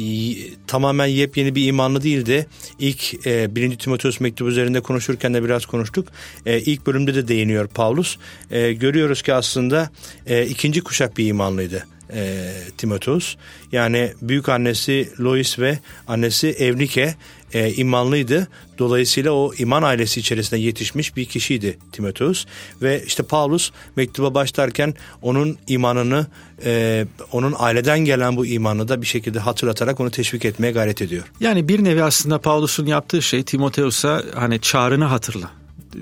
tamamen 0.67 1.05
yepyeni 1.05 1.55
bir 1.55 1.67
imanlı 1.67 2.03
değildi. 2.03 2.47
İlk 2.79 3.27
e, 3.27 3.55
1. 3.55 3.77
Timoteus 3.77 4.19
mektubu 4.19 4.49
üzerinde 4.49 4.79
konuşurken 4.79 5.33
de 5.33 5.43
biraz 5.43 5.65
konuştuk. 5.65 6.07
E, 6.45 6.59
ilk 6.59 6.87
bölümde 6.87 7.15
de 7.15 7.27
değiniyor 7.27 7.67
Paulus. 7.67 8.17
E, 8.51 8.73
görüyoruz 8.73 9.21
ki 9.21 9.33
aslında 9.33 9.89
e, 10.27 10.45
ikinci 10.45 10.81
kuşak 10.81 11.17
bir 11.17 11.25
imanlıydı 11.25 11.85
e, 12.13 12.51
Timoteus. 12.77 13.35
Yani 13.71 14.11
büyük 14.21 14.49
annesi 14.49 15.09
Lois 15.19 15.59
ve 15.59 15.79
annesi 16.07 16.47
Evnike 16.47 17.15
e, 17.55 17.73
imanlıydı. 17.73 18.47
Dolayısıyla 18.79 19.31
o 19.31 19.53
iman 19.57 19.83
ailesi 19.83 20.19
içerisinde 20.19 20.59
yetişmiş 20.59 21.15
bir 21.15 21.25
kişiydi 21.25 21.77
Timoteus. 21.91 22.45
Ve 22.81 23.03
işte 23.07 23.23
Paulus 23.23 23.71
mektuba 23.95 24.33
başlarken 24.33 24.93
onun 25.21 25.57
imanını, 25.67 26.27
e, 26.65 27.05
onun 27.31 27.53
aileden 27.57 27.99
gelen 27.99 28.37
bu 28.37 28.45
imanı 28.45 28.87
da 28.87 29.01
bir 29.01 29.07
şekilde 29.07 29.39
hatırlatarak 29.39 29.99
onu 29.99 30.11
teşvik 30.11 30.45
etmeye 30.45 30.71
gayret 30.71 31.01
ediyor. 31.01 31.23
Yani 31.39 31.67
bir 31.67 31.83
nevi 31.83 32.03
aslında 32.03 32.37
Paulus'un 32.37 32.85
yaptığı 32.85 33.21
şey 33.21 33.43
Timoteus'a 33.43 34.23
hani 34.35 34.61
çağrını 34.61 35.05
hatırla 35.05 35.51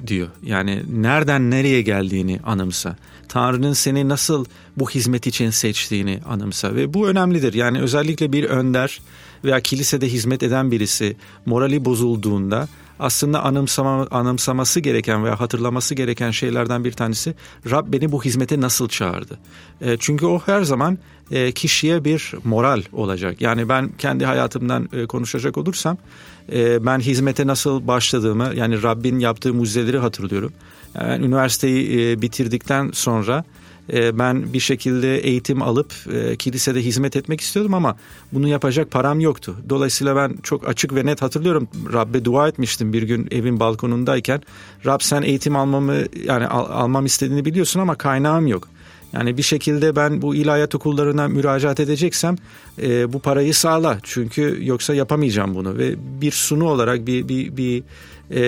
diyor. 0.08 0.28
Yani 0.44 0.84
nereden 1.02 1.52
nereye 1.52 1.82
geldiğini 1.82 2.40
anımsa. 2.46 2.96
Tanrı'nın 3.30 3.74
seni 3.74 4.10
nasıl 4.10 4.46
bu 4.78 4.90
hizmet 4.90 5.28
için 5.28 5.50
seçtiğini 5.50 6.20
anımsa 6.30 6.76
ve 6.76 6.94
bu 6.94 7.08
önemlidir. 7.08 7.54
Yani 7.54 7.82
özellikle 7.82 8.34
bir 8.34 8.44
önder 8.44 9.00
veya 9.44 9.60
kilisede 9.60 10.08
hizmet 10.08 10.44
eden 10.44 10.72
birisi 10.72 11.16
morali 11.46 11.86
bozulduğunda 11.86 12.68
aslında 13.00 13.44
anımsama, 13.44 14.08
anımsaması 14.12 14.80
gereken 14.80 15.24
veya 15.24 15.40
hatırlaması 15.40 15.96
gereken 15.96 16.32
şeylerden 16.32 16.84
bir 16.84 16.92
tanesi 16.92 17.36
Rab 17.72 17.94
beni 17.94 18.12
bu 18.12 18.24
hizmete 18.24 18.62
nasıl 18.62 18.90
çağırdı? 18.90 19.40
E, 19.82 19.98
çünkü 20.00 20.26
o 20.26 20.40
her 20.46 20.62
zaman 20.62 20.98
e, 21.32 21.52
kişiye 21.52 22.06
bir 22.06 22.34
moral 22.44 22.82
olacak. 22.92 23.42
Yani 23.42 23.70
ben 23.70 23.90
kendi 23.98 24.26
hayatımdan 24.26 24.90
e, 24.94 25.06
konuşacak 25.06 25.58
olursam 25.58 25.98
e, 26.52 26.86
ben 26.86 27.00
hizmete 27.00 27.48
nasıl 27.48 27.88
başladığımı 27.88 28.52
yani 28.56 28.84
Rabbin 28.84 29.20
yaptığı 29.20 29.54
mucizeleri 29.54 29.98
hatırlıyorum. 29.98 30.54
Yani 30.96 31.26
üniversiteyi 31.26 32.12
e, 32.12 32.22
bitirdikten 32.22 32.92
sonra 32.94 33.44
ben 33.90 34.54
bir 34.54 34.60
şekilde 34.60 35.18
eğitim 35.18 35.62
alıp 35.62 35.94
e, 36.14 36.36
kilisede 36.36 36.82
hizmet 36.82 37.16
etmek 37.16 37.42
istiyordum 37.42 37.74
ama 37.74 37.96
bunu 38.32 38.48
yapacak 38.48 38.92
param 38.92 39.20
yoktu. 39.20 39.56
Dolayısıyla 39.70 40.16
ben 40.16 40.38
çok 40.44 40.68
açık 40.68 40.96
ve 40.96 41.06
net 41.06 41.22
hatırlıyorum 41.22 41.68
Rabbe 41.94 42.26
dua 42.26 42.48
etmiştim 42.48 42.94
bir 42.94 43.04
gün 43.04 43.28
evin 43.32 43.60
balkonundayken. 43.60 44.42
Rab 44.86 45.00
sen 45.02 45.22
eğitim 45.22 45.56
almamı 45.56 45.96
yani 46.26 46.48
al, 46.48 46.66
almam 46.70 47.06
istediğini 47.06 47.46
biliyorsun 47.46 47.80
ama 47.80 47.96
kaynağım 47.96 48.48
yok. 48.48 48.68
Yani 49.14 49.38
bir 49.38 49.44
şekilde 49.44 49.96
ben 49.96 50.22
bu 50.22 50.36
ilahiyat 50.36 50.76
okullarına 50.76 51.28
müracaat 51.28 51.80
edeceksem 51.80 52.36
e, 52.82 53.14
bu 53.14 53.20
parayı 53.20 53.54
sağla. 53.54 53.98
Çünkü 54.04 54.60
yoksa 54.62 54.94
yapamayacağım 54.94 55.56
bunu 55.56 55.78
ve 55.78 55.96
bir 56.22 56.32
sunu 56.32 56.66
olarak 56.66 57.08
bir 57.08 57.28
bir 57.28 57.58
bir 57.58 57.84
e, 58.32 58.42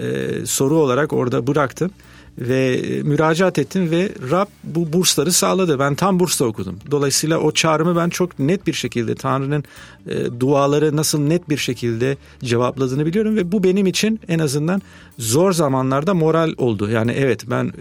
e, 0.00 0.46
soru 0.46 0.76
olarak 0.76 1.12
orada 1.12 1.46
bıraktım 1.46 1.90
ve 2.38 2.82
müracaat 3.04 3.58
ettim 3.58 3.90
ve 3.90 4.10
Rab 4.30 4.46
bu 4.64 4.92
bursları 4.92 5.32
sağladı. 5.32 5.78
Ben 5.78 5.94
tam 5.94 6.20
bursla 6.20 6.46
okudum. 6.46 6.78
Dolayısıyla 6.90 7.38
o 7.38 7.52
çağrımı 7.52 7.96
ben 7.96 8.08
çok 8.08 8.38
net 8.38 8.66
bir 8.66 8.72
şekilde 8.72 9.14
Tanrı'nın 9.14 9.64
e, 10.08 10.40
duaları 10.40 10.96
nasıl 10.96 11.20
net 11.20 11.48
bir 11.48 11.56
şekilde 11.56 12.16
cevapladığını 12.44 13.06
biliyorum 13.06 13.36
ve 13.36 13.52
bu 13.52 13.64
benim 13.64 13.86
için 13.86 14.20
en 14.28 14.38
azından 14.38 14.82
zor 15.18 15.52
zamanlarda 15.52 16.14
moral 16.14 16.52
oldu. 16.56 16.90
Yani 16.90 17.12
evet 17.12 17.50
ben 17.50 17.64
e, 17.64 17.72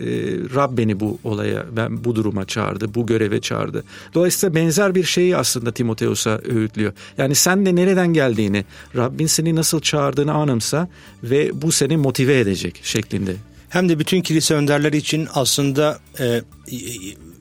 Rab 0.55 0.77
beni 0.77 0.99
bu 0.99 1.19
olaya, 1.23 1.65
ben 1.75 2.03
bu 2.03 2.15
duruma 2.15 2.45
çağırdı, 2.45 2.93
bu 2.95 3.05
göreve 3.05 3.41
çağırdı. 3.41 3.83
Dolayısıyla 4.13 4.55
benzer 4.55 4.95
bir 4.95 5.03
şeyi 5.03 5.37
aslında 5.37 5.71
Timoteus'a 5.71 6.39
öğütlüyor. 6.49 6.93
Yani 7.17 7.35
sen 7.35 7.65
de 7.65 7.75
nereden 7.75 8.13
geldiğini, 8.13 8.65
Rabbin 8.95 9.27
seni 9.27 9.55
nasıl 9.55 9.79
çağırdığını 9.79 10.33
anımsa 10.33 10.87
ve 11.23 11.61
bu 11.61 11.71
seni 11.71 11.97
motive 11.97 12.39
edecek 12.39 12.79
şeklinde 12.83 13.35
hem 13.75 13.89
de 13.89 13.99
bütün 13.99 14.21
kilise 14.21 14.53
önderleri 14.53 14.97
için 14.97 15.27
aslında 15.33 15.99
e, 16.19 16.41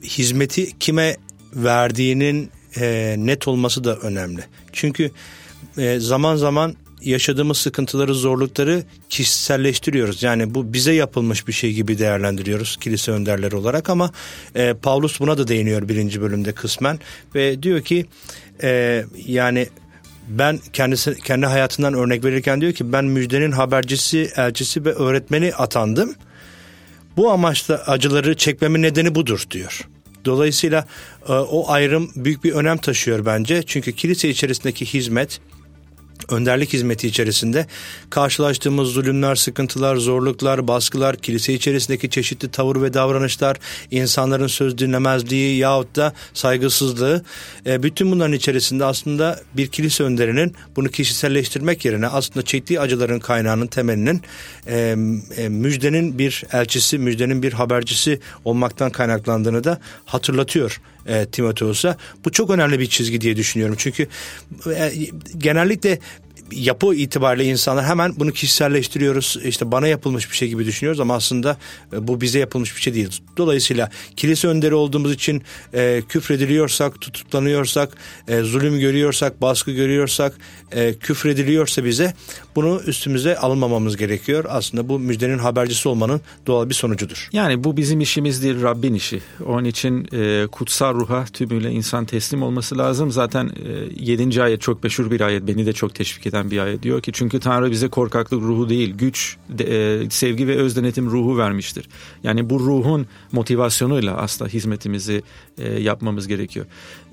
hizmeti 0.03 0.79
kime 0.79 1.17
verdiğinin 1.53 2.51
e, 2.77 3.15
net 3.17 3.47
olması 3.47 3.83
da 3.83 3.95
önemli. 3.95 4.41
Çünkü 4.71 5.11
e, 5.77 5.99
zaman 5.99 6.35
zaman 6.35 6.75
yaşadığımız 7.01 7.57
sıkıntıları, 7.57 8.13
zorlukları 8.13 8.83
kişiselleştiriyoruz. 9.09 10.23
Yani 10.23 10.55
bu 10.55 10.73
bize 10.73 10.93
yapılmış 10.93 11.47
bir 11.47 11.53
şey 11.53 11.73
gibi 11.73 11.99
değerlendiriyoruz 11.99 12.77
kilise 12.77 13.11
önderleri 13.11 13.55
olarak 13.55 13.89
ama 13.89 14.11
e, 14.55 14.73
Paulus 14.73 15.19
buna 15.19 15.37
da 15.37 15.47
değiniyor 15.47 15.89
birinci 15.89 16.21
bölümde 16.21 16.51
kısmen 16.51 16.99
ve 17.35 17.63
diyor 17.63 17.81
ki 17.81 18.05
e, 18.63 19.03
yani 19.25 19.67
ben 20.27 20.59
kendisi 20.73 21.15
kendi 21.15 21.45
hayatından 21.45 21.93
örnek 21.93 22.23
verirken 22.23 22.61
diyor 22.61 22.73
ki 22.73 22.93
ben 22.93 23.05
müjdenin 23.05 23.51
habercisi, 23.51 24.31
elçisi 24.35 24.85
ve 24.85 24.93
öğretmeni 24.93 25.55
atandım. 25.55 26.15
Bu 27.17 27.31
amaçla 27.31 27.83
acıları 27.87 28.35
çekmemin 28.35 28.81
nedeni 28.81 29.15
budur 29.15 29.43
diyor. 29.51 29.81
Dolayısıyla 30.25 30.85
e, 31.29 31.31
o 31.31 31.71
ayrım 31.71 32.11
büyük 32.15 32.43
bir 32.43 32.53
önem 32.53 32.77
taşıyor 32.77 33.25
bence. 33.25 33.63
Çünkü 33.63 33.93
kilise 33.93 34.29
içerisindeki 34.29 34.85
hizmet 34.85 35.41
önderlik 36.29 36.73
hizmeti 36.73 37.07
içerisinde 37.07 37.67
karşılaştığımız 38.09 38.89
zulümler, 38.89 39.35
sıkıntılar, 39.35 39.95
zorluklar, 39.95 40.67
baskılar, 40.67 41.15
kilise 41.15 41.53
içerisindeki 41.53 42.09
çeşitli 42.09 42.51
tavır 42.51 42.81
ve 42.81 42.93
davranışlar, 42.93 43.57
insanların 43.91 44.47
söz 44.47 44.77
dinlemezliği 44.77 45.57
yahut 45.57 45.95
da 45.95 46.13
saygısızlığı, 46.33 47.23
e, 47.65 47.83
bütün 47.83 48.11
bunların 48.11 48.33
içerisinde 48.33 48.85
aslında 48.85 49.39
bir 49.57 49.67
kilise 49.67 50.03
önderinin 50.03 50.55
bunu 50.75 50.89
kişiselleştirmek 50.89 51.85
yerine 51.85 52.07
aslında 52.07 52.45
çektiği 52.45 52.79
acıların 52.79 53.19
kaynağının 53.19 53.67
temelinin 53.67 54.21
e, 54.67 54.95
e, 55.37 55.49
müjdenin 55.49 56.19
bir 56.19 56.43
elçisi, 56.51 56.97
müjdenin 56.97 57.43
bir 57.43 57.53
habercisi 57.53 58.19
olmaktan 58.45 58.91
kaynaklandığını 58.91 59.63
da 59.63 59.79
hatırlatıyor 60.05 60.81
e, 61.05 61.25
Timoteus'a. 61.25 61.97
Bu 62.25 62.31
çok 62.31 62.49
önemli 62.49 62.79
bir 62.79 62.85
çizgi 62.85 63.21
diye 63.21 63.35
düşünüyorum. 63.35 63.75
Çünkü 63.77 64.07
e, 64.67 64.91
genellikle 65.37 65.99
yapı 66.51 66.95
itibariyle 66.95 67.45
insanlar 67.45 67.85
hemen 67.85 68.13
bunu 68.17 68.31
kişiselleştiriyoruz. 68.31 69.37
İşte 69.43 69.71
bana 69.71 69.87
yapılmış 69.87 70.31
bir 70.31 70.35
şey 70.35 70.47
gibi 70.47 70.65
düşünüyoruz 70.65 70.99
ama 70.99 71.15
aslında 71.15 71.57
e, 71.93 72.07
bu 72.07 72.21
bize 72.21 72.39
yapılmış 72.39 72.75
bir 72.75 72.81
şey 72.81 72.93
değil. 72.93 73.21
Dolayısıyla 73.37 73.89
kilise 74.15 74.47
önderi 74.47 74.75
olduğumuz 74.75 75.13
için 75.13 75.43
e, 75.73 76.01
küfrediliyorsak, 76.09 77.01
tutuklanıyorsak, 77.01 77.97
e, 78.27 78.41
zulüm 78.41 78.79
görüyorsak, 78.79 79.41
baskı 79.41 79.71
görüyorsak, 79.71 80.37
e, 80.71 80.93
küfrediliyorsa 80.93 81.85
bize 81.85 82.13
bunu 82.55 82.81
üstümüze 82.87 83.37
alınmamamız 83.37 83.97
gerekiyor. 83.97 84.45
Aslında 84.49 84.89
bu 84.89 84.99
müjdenin 84.99 85.37
habercisi 85.37 85.89
olmanın 85.89 86.21
doğal 86.47 86.69
bir 86.69 86.73
sonucudur. 86.73 87.29
Yani 87.31 87.63
bu 87.63 87.77
bizim 87.77 88.01
işimiz 88.01 88.43
değil 88.43 88.61
Rabbin 88.61 88.93
işi. 88.93 89.21
Onun 89.45 89.65
için 89.65 90.07
e, 90.13 90.47
kutsal 90.47 90.95
ruha 90.95 91.25
tümüyle 91.25 91.71
insan 91.71 92.05
teslim 92.05 92.43
olması 92.43 92.77
lazım. 92.77 93.11
Zaten 93.11 93.51
e, 93.99 94.03
7. 94.03 94.43
ayet 94.43 94.61
çok 94.61 94.83
meşhur 94.83 95.11
bir 95.11 95.21
ayet. 95.21 95.47
Beni 95.47 95.65
de 95.65 95.73
çok 95.73 95.95
teşvik 95.95 96.24
eden 96.25 96.51
bir 96.51 96.59
ayet. 96.59 96.83
Diyor 96.83 97.01
ki 97.01 97.11
çünkü 97.11 97.39
Tanrı 97.39 97.71
bize 97.71 97.87
korkaklık 97.87 98.41
ruhu 98.41 98.69
değil 98.69 98.93
güç, 98.97 99.37
de, 99.49 99.63
e, 100.03 100.09
sevgi 100.09 100.47
ve 100.47 100.55
öz 100.55 100.75
denetim 100.75 101.11
ruhu 101.11 101.37
vermiştir. 101.37 101.89
Yani 102.23 102.49
bu 102.49 102.59
ruhun 102.59 103.07
motivasyonuyla 103.31 104.17
aslında 104.17 104.49
hizmetimizi 104.49 105.23
e, 105.57 105.81
yapmamız 105.81 106.27
gerekiyor. 106.27 106.65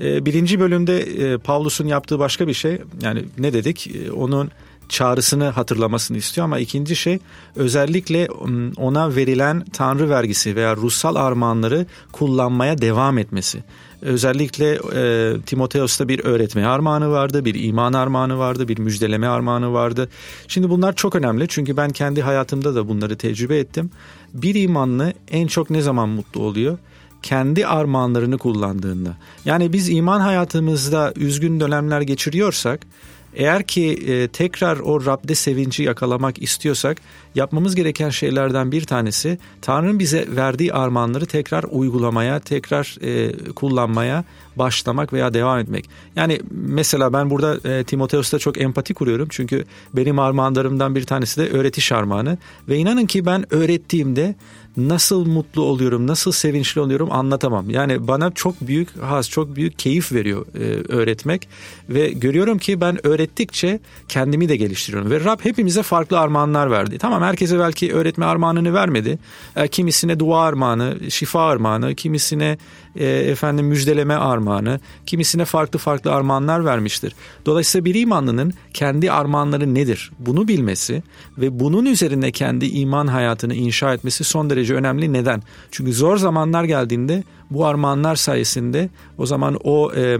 E, 0.02 0.26
birinci 0.26 0.60
bölümde 0.60 1.00
e, 1.00 1.38
Pavlus'un 1.38 1.86
yaptığı 1.86 2.18
başka 2.18 2.48
bir 2.48 2.54
şey 2.54 2.78
yani 3.02 3.24
ne 3.38 3.52
dedik? 3.52 3.86
E, 3.86 4.12
onun 4.12 4.50
çağrısını 4.88 5.44
hatırlamasını 5.44 6.16
istiyor 6.16 6.44
ama 6.44 6.58
ikinci 6.58 6.96
şey 6.96 7.18
özellikle 7.56 8.28
ona 8.76 9.16
verilen 9.16 9.64
tanrı 9.72 10.10
vergisi 10.10 10.56
veya 10.56 10.76
ruhsal 10.76 11.16
armağanları 11.16 11.86
kullanmaya 12.12 12.78
devam 12.78 13.18
etmesi. 13.18 13.64
Özellikle 14.02 14.78
e, 14.94 15.34
Timoteos'ta 15.46 16.08
bir 16.08 16.24
öğretme 16.24 16.66
armağanı 16.66 17.10
vardı, 17.10 17.44
bir 17.44 17.64
iman 17.64 17.92
armağanı 17.92 18.38
vardı, 18.38 18.68
bir 18.68 18.78
müjdeleme 18.78 19.26
armağanı 19.26 19.72
vardı. 19.72 20.08
Şimdi 20.48 20.70
bunlar 20.70 20.96
çok 20.96 21.16
önemli 21.16 21.48
çünkü 21.48 21.76
ben 21.76 21.90
kendi 21.90 22.22
hayatımda 22.22 22.74
da 22.74 22.88
bunları 22.88 23.16
tecrübe 23.16 23.58
ettim. 23.58 23.90
Bir 24.34 24.54
imanlı 24.54 25.12
en 25.30 25.46
çok 25.46 25.70
ne 25.70 25.82
zaman 25.82 26.08
mutlu 26.08 26.42
oluyor? 26.42 26.78
kendi 27.22 27.66
armağanlarını 27.66 28.38
kullandığında. 28.38 29.16
Yani 29.44 29.72
biz 29.72 29.88
iman 29.88 30.20
hayatımızda 30.20 31.12
üzgün 31.16 31.60
dönemler 31.60 32.00
geçiriyorsak 32.00 32.86
eğer 33.34 33.62
ki 33.62 33.92
e, 34.06 34.28
tekrar 34.28 34.78
o 34.78 35.06
Rab'de 35.06 35.34
sevinci 35.34 35.82
yakalamak 35.82 36.42
istiyorsak 36.42 36.96
yapmamız 37.34 37.74
gereken 37.74 38.10
şeylerden 38.10 38.72
bir 38.72 38.84
tanesi 38.84 39.38
Tanrı'nın 39.60 39.98
bize 39.98 40.26
verdiği 40.36 40.72
armağanları 40.72 41.26
tekrar 41.26 41.64
uygulamaya, 41.70 42.40
tekrar 42.40 42.96
e, 43.00 43.32
kullanmaya 43.52 44.24
başlamak 44.56 45.12
veya 45.12 45.34
devam 45.34 45.58
etmek. 45.58 45.90
Yani 46.16 46.40
mesela 46.50 47.12
ben 47.12 47.30
burada 47.30 47.68
e, 47.68 47.84
Timoteos'ta 47.84 48.38
çok 48.38 48.60
empati 48.60 48.94
kuruyorum 48.94 49.28
çünkü 49.30 49.64
benim 49.94 50.18
armağanlarımdan 50.18 50.94
bir 50.94 51.04
tanesi 51.04 51.40
de 51.40 51.50
öğretiş 51.50 51.92
armağanı 51.92 52.38
ve 52.68 52.76
inanın 52.76 53.06
ki 53.06 53.26
ben 53.26 53.54
öğrettiğimde 53.54 54.34
nasıl 54.76 55.26
mutlu 55.26 55.62
oluyorum, 55.62 56.06
nasıl 56.06 56.32
sevinçli 56.32 56.80
oluyorum 56.80 57.12
anlatamam. 57.12 57.70
Yani 57.70 58.08
bana 58.08 58.30
çok 58.30 58.60
büyük 58.60 59.02
haz, 59.02 59.30
çok 59.30 59.56
büyük 59.56 59.78
keyif 59.78 60.12
veriyor 60.12 60.46
e, 60.54 60.92
öğretmek 60.92 61.48
ve 61.88 62.10
görüyorum 62.10 62.58
ki 62.58 62.80
ben 62.80 63.06
öğrettikçe 63.06 63.80
kendimi 64.08 64.48
de 64.48 64.56
geliştiriyorum 64.56 65.10
ve 65.10 65.24
Rab 65.24 65.40
hepimize 65.42 65.82
farklı 65.82 66.18
armağanlar 66.18 66.70
verdi. 66.70 66.98
Tamam 66.98 67.22
herkese 67.22 67.58
belki 67.58 67.94
öğretme 67.94 68.24
armağanını 68.24 68.74
vermedi. 68.74 69.18
E, 69.56 69.68
kimisine 69.68 70.18
dua 70.18 70.42
armağanı, 70.42 71.10
şifa 71.10 71.46
armağanı, 71.46 71.94
kimisine 71.94 72.58
e, 72.96 73.06
efendim 73.06 73.66
müjdeleme 73.66 74.14
armağanı, 74.14 74.80
kimisine 75.06 75.44
farklı 75.44 75.78
farklı 75.78 76.12
armağanlar 76.12 76.64
vermiştir. 76.64 77.14
Dolayısıyla 77.46 77.84
bir 77.84 77.94
imanlının 77.94 78.52
kendi 78.74 79.12
armağanları 79.12 79.74
nedir? 79.74 80.10
Bunu 80.18 80.48
bilmesi 80.48 81.02
ve 81.38 81.60
bunun 81.60 81.86
üzerine 81.86 82.32
kendi 82.32 82.66
iman 82.66 83.06
hayatını 83.06 83.54
inşa 83.54 83.94
etmesi 83.94 84.24
son 84.24 84.50
derece 84.50 84.74
önemli. 84.74 85.12
Neden? 85.12 85.42
Çünkü 85.70 85.92
zor 85.92 86.16
zamanlar 86.16 86.64
geldiğinde 86.64 87.24
bu 87.50 87.66
armağanlar 87.66 88.16
sayesinde 88.16 88.88
o 89.18 89.26
zaman 89.26 89.58
o 89.64 89.92
e, 89.94 90.18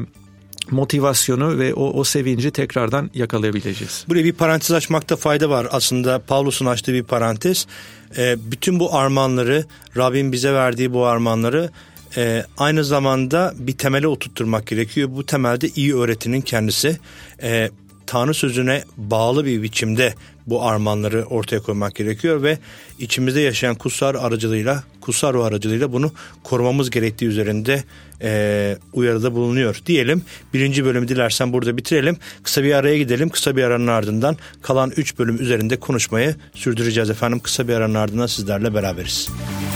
motivasyonu 0.70 1.58
ve 1.58 1.74
o, 1.74 1.90
o 1.90 2.04
sevinci 2.04 2.50
tekrardan 2.50 3.10
yakalayabileceğiz. 3.14 4.04
Buraya 4.08 4.24
bir 4.24 4.32
parantez 4.32 4.70
açmakta 4.70 5.16
fayda 5.16 5.50
var. 5.50 5.66
Aslında 5.70 6.18
Pavlus'un 6.18 6.66
açtığı 6.66 6.92
bir 6.92 7.02
parantez. 7.02 7.66
E, 8.18 8.36
bütün 8.50 8.80
bu 8.80 8.94
armağanları, 8.94 9.64
Rabbin 9.96 10.32
bize 10.32 10.52
verdiği 10.52 10.92
bu 10.92 11.06
armağanları 11.06 11.70
e, 12.16 12.44
aynı 12.58 12.84
zamanda 12.84 13.54
bir 13.58 13.72
temele 13.72 14.06
oturtturmak 14.06 14.66
gerekiyor. 14.66 15.08
Bu 15.12 15.26
temelde 15.26 15.68
iyi 15.68 15.96
öğretinin 15.96 16.40
kendisi. 16.40 16.98
E, 17.42 17.70
Tanrı 18.06 18.34
sözüne 18.34 18.84
bağlı 18.96 19.44
bir 19.44 19.62
biçimde 19.62 20.14
bu 20.46 20.62
armağanları 20.62 21.24
ortaya 21.24 21.62
koymak 21.62 21.94
gerekiyor 21.94 22.42
ve 22.42 22.58
içimizde 22.98 23.40
yaşayan 23.40 23.74
kutsal 23.74 24.14
aracılığıyla, 24.14 24.82
kutsal 25.00 25.34
ruh 25.34 25.44
aracılığıyla 25.44 25.92
bunu 25.92 26.12
korumamız 26.42 26.90
gerektiği 26.90 27.26
üzerinde 27.26 27.84
e, 28.22 28.76
uyarıda 28.92 29.34
bulunuyor. 29.34 29.80
Diyelim 29.86 30.22
birinci 30.54 30.84
bölümü 30.84 31.08
dilersen 31.08 31.52
burada 31.52 31.76
bitirelim. 31.76 32.16
Kısa 32.42 32.62
bir 32.62 32.74
araya 32.74 32.98
gidelim. 32.98 33.28
Kısa 33.28 33.56
bir 33.56 33.62
aranın 33.62 33.86
ardından 33.86 34.36
kalan 34.62 34.92
üç 34.96 35.18
bölüm 35.18 35.42
üzerinde 35.42 35.76
konuşmayı 35.76 36.36
sürdüreceğiz 36.54 37.10
efendim. 37.10 37.40
Kısa 37.40 37.68
bir 37.68 37.72
aranın 37.72 37.94
ardından 37.94 38.26
sizlerle 38.26 38.74
beraberiz. 38.74 39.28
Müzik 39.28 39.71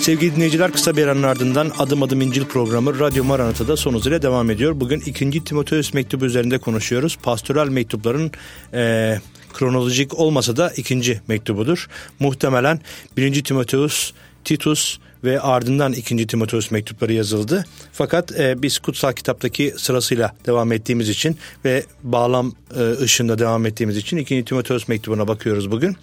Sevgili 0.00 0.36
dinleyiciler 0.36 0.72
kısa 0.72 0.96
bir 0.96 1.06
aranın 1.06 1.22
ardından 1.22 1.72
Adım 1.78 2.02
Adım 2.02 2.20
İncil 2.20 2.44
programı 2.44 2.98
Radyo 2.98 3.24
Maranata'da 3.24 3.76
son 3.76 3.94
hızıyla 3.94 4.22
devam 4.22 4.50
ediyor. 4.50 4.80
Bugün 4.80 5.00
2. 5.00 5.44
Timoteus 5.44 5.94
mektubu 5.94 6.24
üzerinde 6.24 6.58
konuşuyoruz. 6.58 7.18
Pastoral 7.22 7.68
mektupların 7.68 8.30
e, 8.74 9.18
kronolojik 9.52 10.18
olmasa 10.18 10.56
da 10.56 10.72
ikinci 10.76 11.20
mektubudur. 11.28 11.88
Muhtemelen 12.18 12.80
1. 13.16 13.44
Timoteus, 13.44 14.12
Titus 14.44 14.98
ve 15.24 15.40
ardından 15.40 15.92
2. 15.92 16.26
Timoteus 16.26 16.70
mektupları 16.70 17.12
yazıldı. 17.12 17.64
Fakat 17.92 18.40
e, 18.40 18.62
biz 18.62 18.78
kutsal 18.78 19.12
kitaptaki 19.12 19.74
sırasıyla 19.76 20.36
devam 20.46 20.72
ettiğimiz 20.72 21.08
için 21.08 21.36
ve 21.64 21.84
bağlam 22.02 22.52
e, 22.76 23.02
ışığında 23.02 23.38
devam 23.38 23.66
ettiğimiz 23.66 23.96
için 23.96 24.16
2. 24.16 24.44
Timoteus 24.44 24.88
mektubuna 24.88 25.28
bakıyoruz 25.28 25.70
bugün. 25.70 25.96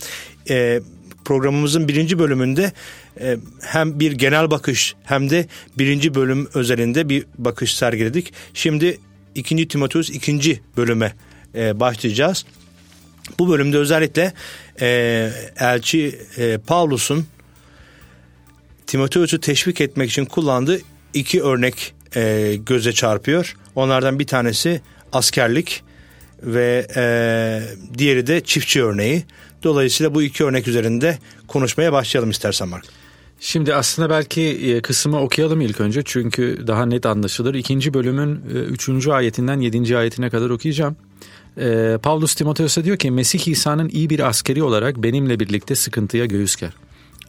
E, 0.49 0.81
programımızın 1.27 1.87
birinci 1.87 2.19
bölümünde 2.19 2.71
e, 3.19 3.37
hem 3.61 3.99
bir 3.99 4.11
genel 4.11 4.51
bakış 4.51 4.95
hem 5.03 5.29
de 5.29 5.47
birinci 5.77 6.15
bölüm 6.15 6.49
özelinde 6.53 7.09
bir 7.09 7.25
bakış 7.37 7.75
sergiledik. 7.75 8.33
Şimdi 8.53 8.97
ikinci 9.35 9.67
Timoteus 9.67 10.09
ikinci 10.09 10.61
bölüme 10.77 11.13
e, 11.55 11.79
başlayacağız. 11.79 12.45
Bu 13.39 13.49
bölümde 13.49 13.77
özellikle 13.77 14.33
e, 14.81 15.29
elçi 15.59 16.19
e, 16.37 16.57
Pavlus'un 16.57 17.27
Timoteus'u 18.87 19.39
teşvik 19.39 19.81
etmek 19.81 20.09
için 20.09 20.25
kullandığı 20.25 20.79
iki 21.13 21.43
örnek 21.43 21.93
göze 22.65 22.93
çarpıyor. 22.93 23.55
Onlardan 23.75 24.19
bir 24.19 24.27
tanesi 24.27 24.81
askerlik 25.11 25.83
ve 26.43 26.87
e, 26.95 27.03
diğeri 27.97 28.27
de 28.27 28.41
çiftçi 28.41 28.83
örneği. 28.83 29.23
Dolayısıyla 29.63 30.15
bu 30.15 30.23
iki 30.23 30.43
örnek 30.43 30.67
üzerinde 30.67 31.17
konuşmaya 31.47 31.93
başlayalım 31.93 32.29
istersen 32.29 32.67
Mark. 32.67 32.85
Şimdi 33.39 33.75
aslında 33.75 34.09
belki 34.09 34.41
e, 34.41 34.81
kısmı 34.81 35.21
okuyalım 35.21 35.61
ilk 35.61 35.81
önce 35.81 36.01
çünkü 36.05 36.63
daha 36.67 36.85
net 36.85 37.05
anlaşılır. 37.05 37.53
İkinci 37.53 37.93
bölümün 37.93 38.35
e, 38.35 38.57
üçüncü 38.57 39.11
ayetinden 39.11 39.59
yedinci 39.59 39.97
ayetine 39.97 40.29
kadar 40.29 40.49
okuyacağım. 40.49 40.95
E, 41.57 41.97
Pavlus 42.03 42.35
Timoteos'a 42.35 42.83
diyor 42.83 42.97
ki 42.97 43.11
Mesih 43.11 43.47
İsa'nın 43.47 43.89
iyi 43.89 44.09
bir 44.09 44.27
askeri 44.27 44.63
olarak 44.63 45.03
benimle 45.03 45.39
birlikte 45.39 45.75
sıkıntıya 45.75 46.25
göğüs 46.25 46.55
ger. 46.55 46.71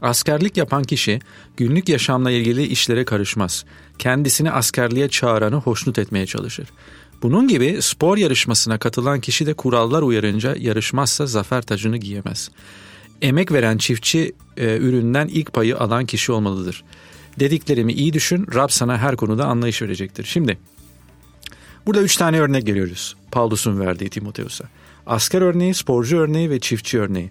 Askerlik 0.03 0.57
yapan 0.57 0.85
kişi 0.85 1.21
günlük 1.57 1.89
yaşamla 1.89 2.31
ilgili 2.31 2.67
işlere 2.67 3.05
karışmaz. 3.05 3.65
Kendisini 3.99 4.51
askerliğe 4.51 5.09
çağıranı 5.09 5.57
hoşnut 5.57 5.99
etmeye 5.99 6.27
çalışır. 6.27 6.69
Bunun 7.23 7.49
gibi 7.49 7.83
spor 7.83 8.17
yarışmasına 8.17 8.79
katılan 8.79 9.21
kişi 9.21 9.47
de 9.47 9.55
kurallar 9.55 10.03
uyarınca 10.03 10.57
yarışmazsa 10.59 11.27
zafer 11.27 11.63
tacını 11.63 11.97
giyemez. 11.97 12.51
Emek 13.23 13.53
veren 13.53 13.79
çiftçi 13.79 14.33
e, 14.57 14.77
üründen 14.77 15.29
ilk 15.29 15.53
payı 15.53 15.79
alan 15.79 16.07
kişi 16.07 16.33
olmalıdır. 16.33 16.85
Dediklerimi 17.41 17.93
iyi 17.93 18.13
düşün, 18.13 18.47
Rab 18.55 18.69
sana 18.69 18.99
her 18.99 19.17
konuda 19.17 19.47
anlayış 19.47 19.83
verecektir. 19.83 20.25
Şimdi 20.25 20.59
burada 21.87 22.03
üç 22.03 22.17
tane 22.17 22.41
örnek 22.41 22.67
görüyoruz 22.67 23.17
Paulus'un 23.31 23.81
verdiği 23.81 24.11
Timoteus'a. 24.11 24.65
Asker 25.07 25.43
örneği, 25.43 25.75
sporcu 25.75 26.19
örneği 26.19 26.51
ve 26.51 26.61
çiftçi 26.61 27.01
örneği. 27.01 27.31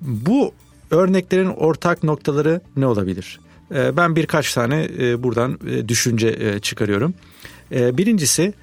Bu 0.00 0.52
örneklerin 0.90 1.48
ortak 1.48 2.02
noktaları 2.02 2.60
ne 2.76 2.86
olabilir? 2.86 3.40
E, 3.74 3.96
ben 3.96 4.16
birkaç 4.16 4.54
tane 4.54 4.88
e, 4.98 5.22
buradan 5.22 5.58
e, 5.70 5.88
düşünce 5.88 6.58
çıkarıyorum. 6.62 7.14
Birincisi 7.70 8.54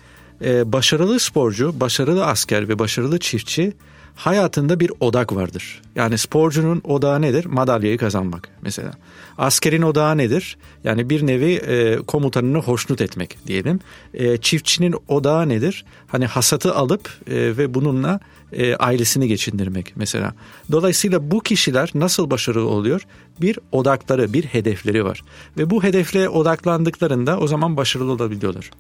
e, 0.42 0.72
başarılı 0.72 1.20
sporcu, 1.20 1.80
başarılı 1.80 2.26
asker 2.26 2.70
ve 2.70 2.80
başarılı 2.80 3.20
çiftçi 3.20 3.74
hayatında 4.16 4.80
bir 4.80 4.92
odak 5.00 5.36
vardır. 5.36 5.82
Yani 5.96 6.18
sporcunun 6.18 6.82
odağı 6.84 7.22
nedir? 7.22 7.46
Madalyayı 7.46 7.98
kazanmak 7.98 8.50
mesela. 8.62 8.92
Askerin 9.38 9.82
odağı 9.82 10.18
nedir? 10.18 10.58
Yani 10.84 11.10
bir 11.10 11.28
nevi 11.28 11.54
e, 11.54 11.98
komutanını 11.98 12.58
hoşnut 12.58 13.02
etmek 13.02 13.38
diyelim. 13.48 13.80
E, 14.14 14.38
çiftçinin 14.38 14.96
odağı 15.08 15.50
nedir? 15.50 15.86
Hani 16.08 16.26
hasatı 16.26 16.76
alıp 16.76 17.10
e, 17.28 17.36
ve 17.36 17.74
bununla 17.74 18.20
e, 18.54 18.76
ailesini 18.76 19.28
geçindirmek 19.28 19.94
mesela. 19.96 20.34
Dolayısıyla 20.72 21.32
bu 21.32 21.40
kişiler 21.40 21.92
nasıl 21.96 22.30
başarılı 22.30 22.70
oluyor? 22.70 23.02
Bir 23.42 23.60
odakları, 23.72 24.34
bir 24.34 24.44
hedefleri 24.44 25.06
var. 25.06 25.24
Ve 25.58 25.70
bu 25.70 25.84
hedefle 25.84 26.30
odaklandıklarında 26.30 27.40
o 27.40 27.48
zaman 27.48 27.78
başarılı 27.78 28.12
olabiliyorlar. 28.12 28.72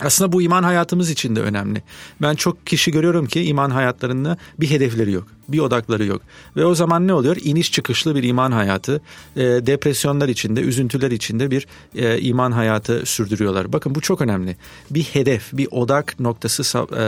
Aslında 0.00 0.32
bu 0.32 0.42
iman 0.42 0.62
hayatımız 0.62 1.10
için 1.10 1.36
de 1.36 1.40
önemli. 1.40 1.82
Ben 2.22 2.34
çok 2.34 2.66
kişi 2.66 2.90
görüyorum 2.90 3.26
ki 3.26 3.42
iman 3.42 3.70
hayatlarında 3.70 4.36
bir 4.60 4.70
hedefleri 4.70 5.12
yok. 5.12 5.26
Bir 5.52 5.58
odakları 5.58 6.04
yok. 6.04 6.22
Ve 6.56 6.64
o 6.64 6.74
zaman 6.74 7.08
ne 7.08 7.14
oluyor? 7.14 7.36
İniş 7.44 7.72
çıkışlı 7.72 8.14
bir 8.14 8.22
iman 8.22 8.52
hayatı, 8.52 9.00
e, 9.36 9.40
depresyonlar 9.42 10.28
içinde, 10.28 10.60
üzüntüler 10.60 11.10
içinde 11.10 11.50
bir 11.50 11.66
e, 11.94 12.20
iman 12.20 12.52
hayatı 12.52 13.06
sürdürüyorlar. 13.06 13.72
Bakın 13.72 13.94
bu 13.94 14.00
çok 14.00 14.20
önemli. 14.20 14.56
Bir 14.90 15.02
hedef, 15.02 15.52
bir 15.52 15.68
odak 15.70 16.20
noktası 16.20 16.86
e, 16.96 17.02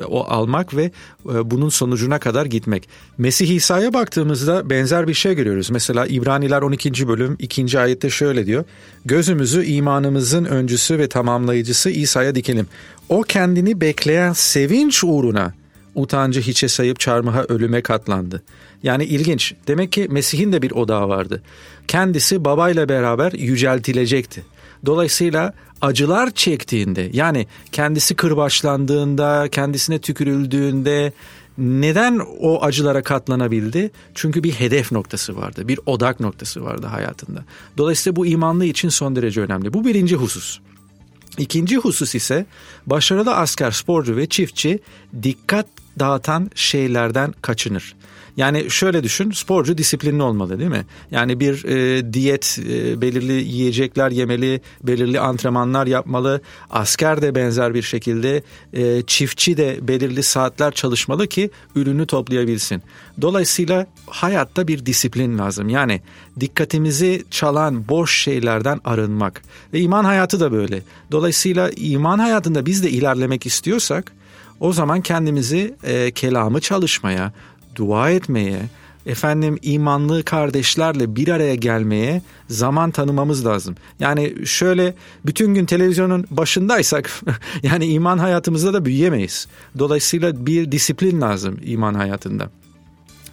e, 0.00 0.04
o 0.04 0.24
almak 0.24 0.76
ve 0.76 0.82
e, 0.84 1.50
bunun 1.50 1.68
sonucuna 1.68 2.18
kadar 2.18 2.46
gitmek. 2.46 2.88
Mesih 3.18 3.48
İsa'ya 3.48 3.94
baktığımızda 3.94 4.70
benzer 4.70 5.08
bir 5.08 5.14
şey 5.14 5.34
görüyoruz. 5.34 5.70
Mesela 5.70 6.06
İbraniler 6.06 6.62
12. 6.62 7.08
bölüm 7.08 7.36
2. 7.38 7.78
ayette 7.78 8.10
şöyle 8.10 8.46
diyor. 8.46 8.64
Gözümüzü 9.04 9.64
imanımızın 9.64 10.44
öncüsü 10.44 10.98
ve 10.98 11.08
tamamlayıcısı 11.08 11.90
İsa'ya 11.90 12.34
dikelim. 12.34 12.66
O 13.08 13.22
kendini 13.22 13.80
bekleyen 13.80 14.32
sevinç 14.32 15.04
uğruna 15.04 15.59
utancı 16.00 16.40
hiçe 16.40 16.68
sayıp 16.68 17.00
çarmıha 17.00 17.42
ölüme 17.44 17.82
katlandı. 17.82 18.42
Yani 18.82 19.04
ilginç. 19.04 19.54
Demek 19.66 19.92
ki 19.92 20.06
Mesih'in 20.10 20.52
de 20.52 20.62
bir 20.62 20.70
odağı 20.70 21.08
vardı. 21.08 21.42
Kendisi 21.88 22.44
babayla 22.44 22.88
beraber 22.88 23.32
yüceltilecekti. 23.32 24.42
Dolayısıyla 24.86 25.52
acılar 25.80 26.30
çektiğinde 26.30 27.10
yani 27.12 27.46
kendisi 27.72 28.14
kırbaçlandığında, 28.14 29.48
kendisine 29.48 29.98
tükürüldüğünde 29.98 31.12
neden 31.58 32.20
o 32.40 32.62
acılara 32.62 33.02
katlanabildi? 33.02 33.90
Çünkü 34.14 34.42
bir 34.42 34.52
hedef 34.52 34.92
noktası 34.92 35.36
vardı, 35.36 35.68
bir 35.68 35.80
odak 35.86 36.20
noktası 36.20 36.64
vardı 36.64 36.86
hayatında. 36.86 37.44
Dolayısıyla 37.78 38.16
bu 38.16 38.26
imanlı 38.26 38.64
için 38.64 38.88
son 38.88 39.16
derece 39.16 39.40
önemli. 39.40 39.72
Bu 39.72 39.84
birinci 39.84 40.16
husus. 40.16 40.60
İkinci 41.38 41.76
husus 41.76 42.14
ise 42.14 42.46
başarılı 42.86 43.34
asker, 43.34 43.70
sporcu 43.70 44.16
ve 44.16 44.26
çiftçi 44.26 44.78
dikkat 45.22 45.66
dağıtan 45.98 46.50
şeylerden 46.54 47.34
kaçınır. 47.42 47.94
Yani 48.36 48.70
şöyle 48.70 49.02
düşün 49.02 49.30
sporcu 49.30 49.78
disiplinli 49.78 50.22
olmalı 50.22 50.58
değil 50.58 50.70
mi? 50.70 50.84
Yani 51.10 51.40
bir 51.40 51.64
e, 51.64 52.12
diyet 52.12 52.58
e, 52.68 53.00
belirli 53.00 53.32
yiyecekler 53.32 54.10
yemeli, 54.10 54.60
belirli 54.82 55.20
antrenmanlar 55.20 55.86
yapmalı. 55.86 56.40
Asker 56.70 57.22
de 57.22 57.34
benzer 57.34 57.74
bir 57.74 57.82
şekilde 57.82 58.42
e, 58.72 59.02
çiftçi 59.02 59.56
de 59.56 59.78
belirli 59.88 60.22
saatler 60.22 60.72
çalışmalı 60.72 61.26
ki 61.26 61.50
ürünü 61.74 62.06
toplayabilsin. 62.06 62.82
Dolayısıyla 63.20 63.86
hayatta 64.06 64.68
bir 64.68 64.86
disiplin 64.86 65.38
lazım. 65.38 65.68
Yani 65.68 66.00
dikkatimizi 66.40 67.24
çalan 67.30 67.88
boş 67.88 68.22
şeylerden 68.22 68.80
arınmak. 68.84 69.42
Ve 69.72 69.80
iman 69.80 70.04
hayatı 70.04 70.40
da 70.40 70.52
böyle. 70.52 70.82
Dolayısıyla 71.12 71.70
iman 71.76 72.18
hayatında 72.18 72.66
biz 72.66 72.82
de 72.82 72.90
ilerlemek 72.90 73.46
istiyorsak 73.46 74.12
o 74.60 74.72
zaman 74.72 75.00
kendimizi 75.00 75.74
e, 75.84 76.10
kelamı 76.10 76.60
çalışmaya, 76.60 77.32
dua 77.76 78.10
etmeye, 78.10 78.60
efendim 79.06 79.58
imanlı 79.62 80.22
kardeşlerle 80.22 81.16
bir 81.16 81.28
araya 81.28 81.54
gelmeye 81.54 82.22
zaman 82.48 82.90
tanımamız 82.90 83.46
lazım. 83.46 83.74
Yani 84.00 84.46
şöyle 84.46 84.94
bütün 85.26 85.54
gün 85.54 85.66
televizyonun 85.66 86.26
başındaysak 86.30 87.10
yani 87.62 87.86
iman 87.86 88.18
hayatımızda 88.18 88.72
da 88.72 88.84
büyüyemeyiz. 88.84 89.46
Dolayısıyla 89.78 90.46
bir 90.46 90.72
disiplin 90.72 91.20
lazım 91.20 91.58
iman 91.62 91.94
hayatında. 91.94 92.50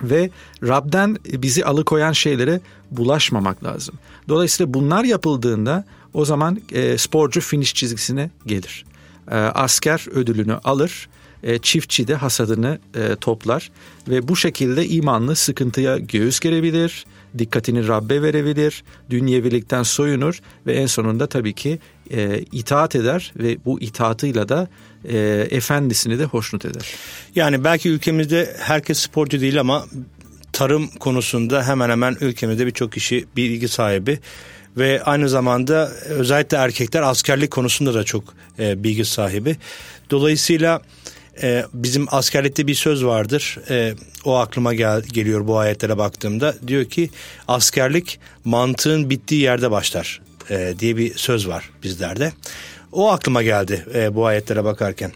Ve 0.01 0.29
Rab'den 0.63 1.17
bizi 1.25 1.65
alıkoyan 1.65 2.11
şeylere 2.11 2.61
bulaşmamak 2.91 3.63
lazım. 3.63 3.95
Dolayısıyla 4.29 4.73
bunlar 4.73 5.03
yapıldığında 5.03 5.85
o 6.13 6.25
zaman 6.25 6.61
e, 6.71 6.97
sporcu 6.97 7.41
finish 7.41 7.73
çizgisine 7.73 8.29
gelir. 8.45 8.85
E, 9.31 9.35
asker 9.35 10.05
ödülünü 10.11 10.53
alır 10.53 11.09
e, 11.43 11.57
çiftçi 11.57 12.07
de 12.07 12.15
hasadını 12.15 12.79
e, 12.95 13.15
toplar 13.15 13.71
ve 14.07 14.27
bu 14.27 14.35
şekilde 14.35 14.87
imanlı 14.87 15.35
sıkıntıya 15.35 15.97
göğüs 15.97 16.39
gerebilir, 16.39 17.05
dikkatini 17.37 17.87
Rabbe 17.87 18.21
verebilir, 18.21 18.83
dünyevilikten 19.09 19.83
soyunur 19.83 20.39
ve 20.65 20.73
en 20.73 20.85
sonunda 20.85 21.27
tabii 21.27 21.53
ki 21.53 21.79
e, 22.11 22.39
itaat 22.51 22.95
eder 22.95 23.33
ve 23.39 23.57
bu 23.65 23.79
itaatıyla 23.79 24.49
da 24.49 24.67
efendisini 25.51 26.19
de 26.19 26.23
hoşnut 26.25 26.65
eder. 26.65 26.85
Yani 27.35 27.63
belki 27.63 27.89
ülkemizde 27.89 28.55
herkes 28.59 28.99
sporcu 28.99 29.41
değil 29.41 29.59
ama 29.59 29.85
tarım 30.53 30.87
konusunda 30.87 31.67
hemen 31.67 31.89
hemen 31.89 32.17
ülkemizde 32.21 32.65
birçok 32.65 32.91
kişi 32.91 33.25
bilgi 33.35 33.67
sahibi 33.67 34.19
ve 34.77 35.03
aynı 35.03 35.29
zamanda 35.29 35.89
özellikle 36.09 36.57
erkekler 36.57 37.01
askerlik 37.01 37.51
konusunda 37.51 37.93
da 37.93 38.03
çok 38.03 38.23
bilgi 38.59 39.05
sahibi. 39.05 39.57
Dolayısıyla 40.09 40.81
e, 41.41 41.65
bizim 41.73 42.05
askerlikte 42.11 42.67
bir 42.67 42.75
söz 42.75 43.05
vardır. 43.05 43.59
E, 43.69 43.93
o 44.25 44.35
aklıma 44.35 44.73
gel, 44.73 45.01
geliyor 45.01 45.47
bu 45.47 45.57
ayetlere 45.57 45.97
baktığımda. 45.97 46.55
Diyor 46.67 46.85
ki 46.85 47.09
askerlik 47.47 48.19
mantığın 48.45 49.09
bittiği 49.09 49.41
yerde 49.41 49.71
başlar 49.71 50.21
e, 50.49 50.73
diye 50.79 50.97
bir 50.97 51.17
söz 51.17 51.47
var 51.47 51.69
bizlerde. 51.83 52.31
O 52.91 53.11
aklıma 53.11 53.43
geldi 53.43 53.85
e, 53.95 54.15
bu 54.15 54.25
ayetlere 54.25 54.63
bakarken 54.63 55.11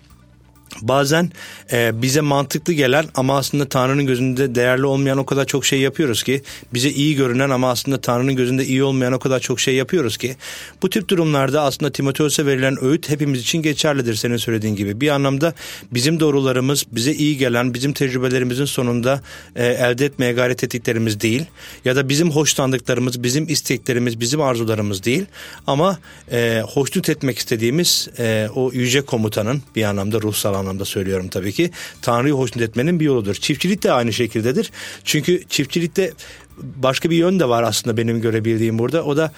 bazen 0.82 1.32
e, 1.72 2.02
bize 2.02 2.22
mantıklı 2.22 2.74
gelen 2.74 3.06
ama 3.16 3.38
aslında 3.38 3.70
Tanrı'nın 3.70 4.06
gözünde 4.06 4.56
değerli 4.56 4.86
olmayan 4.86 5.18
o 5.18 5.26
kadar 5.26 5.46
çok 5.46 5.66
şey 5.66 5.80
yapıyoruz 5.80 6.24
ki 6.24 6.42
bize 6.74 6.90
iyi 6.90 7.16
görünen 7.16 7.50
ama 7.50 7.70
aslında 7.70 8.02
Tanrı'nın 8.02 8.36
gözünde 8.36 8.66
iyi 8.66 8.84
olmayan 8.84 9.14
o 9.14 9.20
kadar 9.20 9.40
çok 9.40 9.60
şey 9.60 9.76
yapıyoruz 9.76 10.18
ki 10.18 10.36
bu 10.82 10.90
tip 10.90 11.10
durumlarda 11.10 11.62
aslında 11.62 11.92
Timoteos'a 11.92 12.46
verilen 12.46 12.84
öğüt 12.84 13.10
hepimiz 13.10 13.42
için 13.42 13.62
geçerlidir 13.62 14.16
senin 14.16 14.38
söylediğin 14.38 14.76
gibi. 14.76 15.02
Bir 15.02 15.10
anlamda 15.10 15.54
bizim 15.92 16.20
doğrularımız 16.20 16.86
bize 16.92 17.14
iyi 17.14 17.38
gelen 17.38 17.74
bizim 17.74 17.94
tecrübelerimizin 17.94 18.66
sonunda 18.66 19.22
e, 19.56 19.66
elde 19.66 20.06
etmeye 20.06 20.34
gayret 20.34 20.64
ettiklerimiz 20.64 21.22
değil 21.22 21.46
ya 21.86 21.96
da 21.96 22.10
bizim 22.10 22.32
hoşlandıklarımız 22.32 23.24
bizim 23.24 23.50
isteklerimiz 23.50 24.20
bizim 24.20 24.42
arzularımız 24.42 25.04
değil 25.04 25.26
ama 25.68 26.00
e, 26.32 26.64
hoşnut 26.68 27.10
etmek 27.10 27.38
istediğimiz 27.38 28.10
e, 28.20 28.48
o 28.56 28.72
yüce 28.72 29.02
komutanın 29.02 29.62
bir 29.76 29.84
anlamda 29.84 30.22
ruhsal 30.22 30.61
anlamda 30.62 30.86
söylüyorum 30.86 31.28
tabii 31.28 31.52
ki. 31.52 31.72
Tanrı'yı 32.02 32.34
hoşnut 32.34 32.64
etmenin 32.64 33.00
bir 33.00 33.06
yoludur. 33.06 33.36
Çiftçilik 33.36 33.84
de 33.84 33.92
aynı 33.92 34.14
şekildedir. 34.14 34.72
Çünkü 35.04 35.44
çiftçilikte 35.50 36.12
başka 36.58 37.10
bir 37.10 37.16
yön 37.16 37.40
de 37.40 37.50
var 37.50 37.64
aslında 37.64 37.98
benim 37.98 38.22
görebildiğim 38.22 38.80
burada. 38.80 39.04
O 39.04 39.18
da 39.18 39.32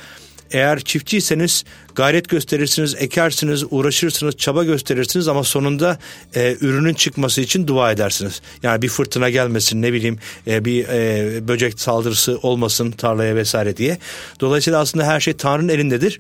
eğer 0.51 0.79
çiftçiyseniz 0.79 1.63
gayret 1.95 2.29
gösterirsiniz, 2.29 2.95
ekersiniz, 2.99 3.63
uğraşırsınız, 3.71 4.37
çaba 4.37 4.63
gösterirsiniz 4.63 5.27
ama 5.27 5.43
sonunda 5.43 5.97
e, 6.35 6.57
ürünün 6.61 6.93
çıkması 6.93 7.41
için 7.41 7.67
dua 7.67 7.91
edersiniz. 7.91 8.41
Yani 8.63 8.81
bir 8.81 8.89
fırtına 8.89 9.29
gelmesin, 9.29 9.81
ne 9.81 9.93
bileyim 9.93 10.19
e, 10.47 10.65
bir 10.65 10.87
e, 10.87 11.47
böcek 11.47 11.81
saldırısı 11.81 12.39
olmasın 12.41 12.91
tarlaya 12.91 13.35
vesaire 13.35 13.77
diye. 13.77 13.97
Dolayısıyla 14.39 14.79
aslında 14.79 15.05
her 15.05 15.19
şey 15.19 15.33
Tanrı'nın 15.33 15.69
elindedir. 15.69 16.19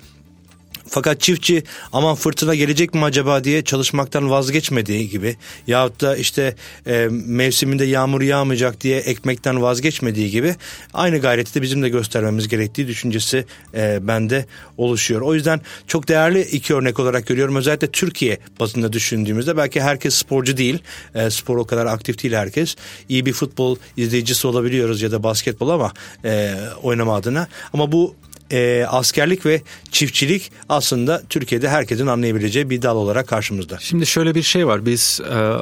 Fakat 0.87 1.21
çiftçi 1.21 1.63
aman 1.93 2.15
fırtına 2.15 2.55
gelecek 2.55 2.93
mi 2.93 3.03
acaba 3.03 3.43
diye 3.43 3.63
çalışmaktan 3.63 4.29
vazgeçmediği 4.29 5.09
gibi 5.09 5.37
yahut 5.67 6.01
da 6.01 6.17
işte 6.17 6.55
e, 6.87 7.07
mevsiminde 7.11 7.85
yağmur 7.85 8.21
yağmayacak 8.21 8.81
diye 8.81 8.99
ekmekten 8.99 9.61
vazgeçmediği 9.61 10.31
gibi 10.31 10.55
aynı 10.93 11.17
gayreti 11.17 11.55
de 11.55 11.61
bizim 11.61 11.83
de 11.83 11.89
göstermemiz 11.89 12.47
gerektiği 12.47 12.87
düşüncesi 12.87 13.45
e, 13.73 14.07
bende 14.07 14.45
oluşuyor. 14.77 15.21
O 15.21 15.33
yüzden 15.33 15.61
çok 15.87 16.07
değerli 16.07 16.41
iki 16.41 16.75
örnek 16.75 16.99
olarak 16.99 17.27
görüyorum. 17.27 17.55
Özellikle 17.55 17.91
Türkiye 17.91 18.37
bazında 18.59 18.93
düşündüğümüzde 18.93 19.57
belki 19.57 19.81
herkes 19.81 20.15
sporcu 20.15 20.57
değil. 20.57 20.79
E, 21.15 21.29
spor 21.29 21.57
o 21.57 21.65
kadar 21.65 21.85
aktif 21.85 22.23
değil 22.23 22.33
herkes. 22.33 22.75
İyi 23.09 23.25
bir 23.25 23.33
futbol 23.33 23.77
izleyicisi 23.97 24.47
olabiliyoruz 24.47 25.01
ya 25.01 25.11
da 25.11 25.23
basketbol 25.23 25.69
ama 25.69 25.93
e, 26.25 26.55
oynama 26.83 27.15
adına. 27.15 27.47
Ama 27.73 27.91
bu 27.91 28.15
e, 28.53 28.85
askerlik 28.89 29.45
ve 29.45 29.61
çiftçilik 29.91 30.51
aslında 30.69 31.23
Türkiye'de 31.29 31.69
herkesin 31.69 32.07
anlayabileceği 32.07 32.69
bir 32.69 32.81
dal 32.81 32.95
olarak 32.95 33.27
karşımızda. 33.27 33.77
Şimdi 33.79 34.05
şöyle 34.05 34.35
bir 34.35 34.41
şey 34.41 34.67
var. 34.67 34.85
Biz 34.85 35.21
e, 35.29 35.33
e, 35.33 35.59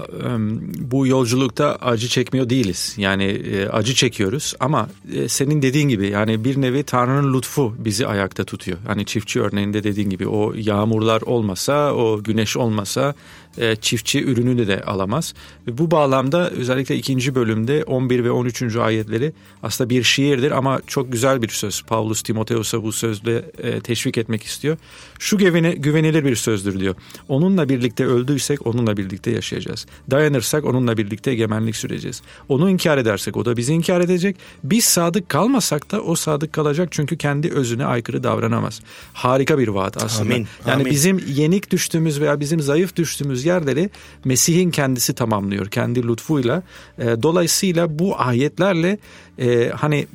bu 0.92 1.08
yolculukta 1.08 1.76
acı 1.76 2.08
çekmiyor 2.08 2.50
değiliz. 2.50 2.94
Yani 2.98 3.24
e, 3.24 3.68
acı 3.68 3.94
çekiyoruz 3.94 4.54
ama 4.60 4.90
e, 5.14 5.28
senin 5.28 5.62
dediğin 5.62 5.90
gibi 5.90 6.10
yani 6.10 6.44
bir 6.44 6.62
nevi 6.62 6.84
Tanrı'nın 6.84 7.34
lütfu 7.34 7.76
bizi 7.78 8.08
ayakta 8.08 8.44
tutuyor. 8.44 8.78
Hani 8.88 9.06
çiftçi 9.06 9.42
örneğinde 9.42 9.84
dediğin 9.84 10.10
gibi 10.10 10.28
o 10.28 10.54
yağmurlar 10.56 11.22
olmasa, 11.22 11.94
o 11.94 12.24
güneş 12.24 12.58
olmasa 12.58 13.16
e, 13.58 13.76
çiftçi 13.76 14.24
ürününü 14.24 14.68
de 14.68 14.82
alamaz. 14.84 15.34
Ve 15.68 15.78
bu 15.78 15.92
bağlamda 15.92 16.50
özellikle 16.50 16.96
ikinci 16.96 17.36
bölümde 17.36 17.84
11 17.84 18.24
ve 18.24 18.32
13. 18.32 18.76
ayetleri 18.76 19.34
aslında 19.64 19.90
bir 19.90 20.04
şiirdir 20.04 20.52
ama 20.52 20.82
çok 20.88 21.12
güzel 21.12 21.42
bir 21.42 21.50
söz. 21.50 21.82
Paulus 21.82 22.22
Timoteos'a 22.22 22.82
da 22.82 22.84
bu 22.84 22.92
sözle 22.92 23.46
e, 23.58 23.80
teşvik 23.80 24.18
etmek 24.18 24.44
istiyor. 24.44 24.78
Şu 25.20 25.38
güveni, 25.38 25.76
güvenilir 25.76 26.26
bir 26.26 26.36
sözdür 26.36 26.80
diyor. 26.80 26.96
Onunla 27.28 27.70
birlikte 27.70 28.06
öldüysek 28.06 28.68
onunla 28.68 28.98
birlikte 28.98 29.32
yaşayacağız. 29.32 29.86
Dayanırsak 30.12 30.66
onunla 30.66 30.98
birlikte 30.98 31.32
egemenlik 31.32 31.76
süreceğiz. 31.76 32.22
Onu 32.50 32.70
inkar 32.70 32.98
edersek 32.98 33.38
o 33.38 33.46
da 33.46 33.58
bizi 33.58 33.74
inkar 33.74 34.02
edecek. 34.02 34.36
Biz 34.64 34.86
sadık 34.86 35.30
kalmasak 35.30 35.92
da 35.92 36.02
o 36.02 36.16
sadık 36.16 36.54
kalacak 36.54 36.88
çünkü 36.92 37.18
kendi 37.18 37.50
özüne 37.50 37.86
aykırı 37.86 38.24
davranamaz. 38.24 38.82
Harika 39.14 39.60
bir 39.60 39.68
vaat 39.68 40.04
aslında. 40.04 40.34
Amin, 40.34 40.48
yani 40.68 40.82
amin. 40.82 40.92
bizim 40.92 41.24
yenik 41.28 41.72
düştüğümüz 41.72 42.22
veya 42.22 42.40
bizim 42.40 42.60
zayıf 42.60 42.96
düştüğümüz 42.96 43.41
yerleri 43.46 43.90
Mesih'in 44.26 44.72
kendisi 44.72 45.14
tamamlıyor 45.14 45.68
kendi 45.68 46.08
lütfuyla. 46.08 46.64
E, 46.98 47.04
dolayısıyla 47.04 48.00
bu 48.00 48.20
ayetlerle 48.22 48.98
e, 49.40 49.70
hani 49.70 50.08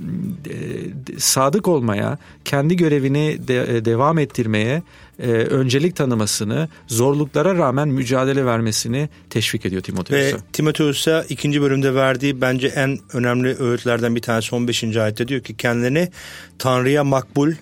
e, 0.47 0.55
sadık 1.19 1.69
olmaya, 1.69 2.19
kendi 2.45 2.77
görevini 2.77 3.49
de, 3.49 3.85
devam 3.85 4.19
ettirmeye, 4.19 4.83
öncelik 5.51 5.97
tanımasını, 5.97 6.69
zorluklara 6.87 7.55
rağmen 7.55 7.89
mücadele 7.89 8.45
vermesini 8.45 9.09
teşvik 9.31 9.67
ediyor 9.67 9.83
Timoteus'a. 9.83 10.37
Ve 10.37 10.41
Timoteus'a 10.53 11.25
ikinci 11.29 11.63
bölümde 11.63 11.95
verdiği 11.95 12.41
bence 12.41 12.67
en 12.67 12.99
önemli 13.13 13.57
öğütlerden 13.59 14.15
bir 14.17 14.23
tanesi 14.23 14.55
15. 14.55 14.97
ayette 14.97 15.29
diyor 15.29 15.41
ki 15.41 15.57
kendini 15.57 16.09
Tanrı'ya 16.59 17.05
makbul, 17.05 17.53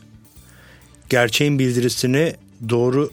gerçeğin 1.09 1.59
bildirisini 1.59 2.35
doğru 2.68 3.11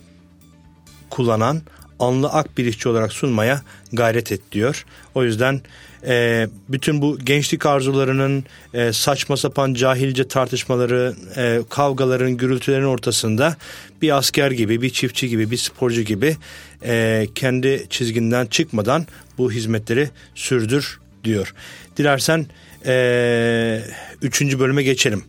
kullanan, 1.09 1.61
anlı 2.01 2.29
ak 2.29 2.57
bir 2.57 2.65
işçi 2.65 2.89
olarak 2.89 3.13
sunmaya 3.13 3.61
gayret 3.93 4.31
et 4.31 4.41
diyor. 4.51 4.85
O 5.15 5.23
yüzden 5.23 5.61
e, 6.07 6.47
bütün 6.69 7.01
bu 7.01 7.19
gençlik 7.19 7.65
arzularının 7.65 8.43
e, 8.73 8.93
saçma 8.93 9.37
sapan 9.37 9.73
cahilce 9.73 10.27
tartışmaları, 10.27 11.15
e, 11.37 11.59
kavgaların, 11.69 12.37
gürültülerin 12.37 12.85
ortasında 12.85 13.55
bir 14.01 14.17
asker 14.17 14.51
gibi, 14.51 14.81
bir 14.81 14.89
çiftçi 14.89 15.29
gibi, 15.29 15.51
bir 15.51 15.57
sporcu 15.57 16.01
gibi 16.01 16.37
e, 16.85 17.27
kendi 17.35 17.85
çizginden 17.89 18.45
çıkmadan 18.45 19.07
bu 19.37 19.51
hizmetleri 19.51 20.09
sürdür 20.35 20.99
diyor. 21.23 21.53
Dilersen 21.97 22.45
e, 22.85 23.81
üçüncü 24.21 24.59
bölüme 24.59 24.83
geçelim. 24.83 25.23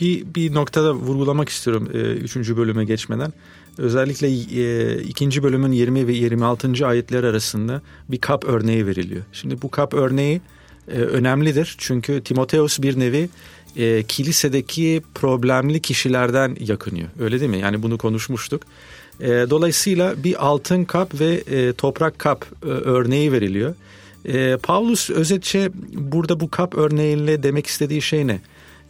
Bir, 0.00 0.34
bir 0.34 0.54
noktada 0.54 0.94
vurgulamak 0.94 1.48
istiyorum 1.48 1.90
e, 1.94 1.98
üçüncü 1.98 2.56
bölüme 2.56 2.84
geçmeden. 2.84 3.32
Özellikle 3.78 4.28
e, 4.28 4.96
ikinci 5.02 5.42
bölümün 5.42 5.72
20 5.72 6.06
ve 6.06 6.12
26. 6.12 6.86
ayetler 6.86 7.24
arasında 7.24 7.82
bir 8.08 8.18
kap 8.18 8.44
örneği 8.44 8.86
veriliyor. 8.86 9.22
Şimdi 9.32 9.62
bu 9.62 9.70
kap 9.70 9.94
örneği 9.94 10.40
e, 10.88 10.98
önemlidir 10.98 11.74
çünkü 11.78 12.22
Timoteus 12.24 12.82
bir 12.82 12.98
nevi 12.98 13.28
e, 13.76 14.02
kilisedeki 14.02 15.02
problemli 15.14 15.80
kişilerden 15.80 16.56
yakınıyor. 16.60 17.08
Öyle 17.20 17.40
değil 17.40 17.50
mi? 17.50 17.58
Yani 17.58 17.82
bunu 17.82 17.98
konuşmuştuk. 17.98 18.62
E, 19.20 19.26
dolayısıyla 19.28 20.24
bir 20.24 20.46
altın 20.46 20.84
kap 20.84 21.20
ve 21.20 21.34
e, 21.34 21.72
toprak 21.72 22.18
kap 22.18 22.46
e, 22.62 22.66
örneği 22.66 23.32
veriliyor. 23.32 23.74
E, 24.24 24.56
Paulus 24.56 25.10
özetçe 25.10 25.70
burada 25.92 26.40
bu 26.40 26.50
kap 26.50 26.74
örneğiyle 26.74 27.42
demek 27.42 27.66
istediği 27.66 28.02
şey 28.02 28.26
ne? 28.26 28.40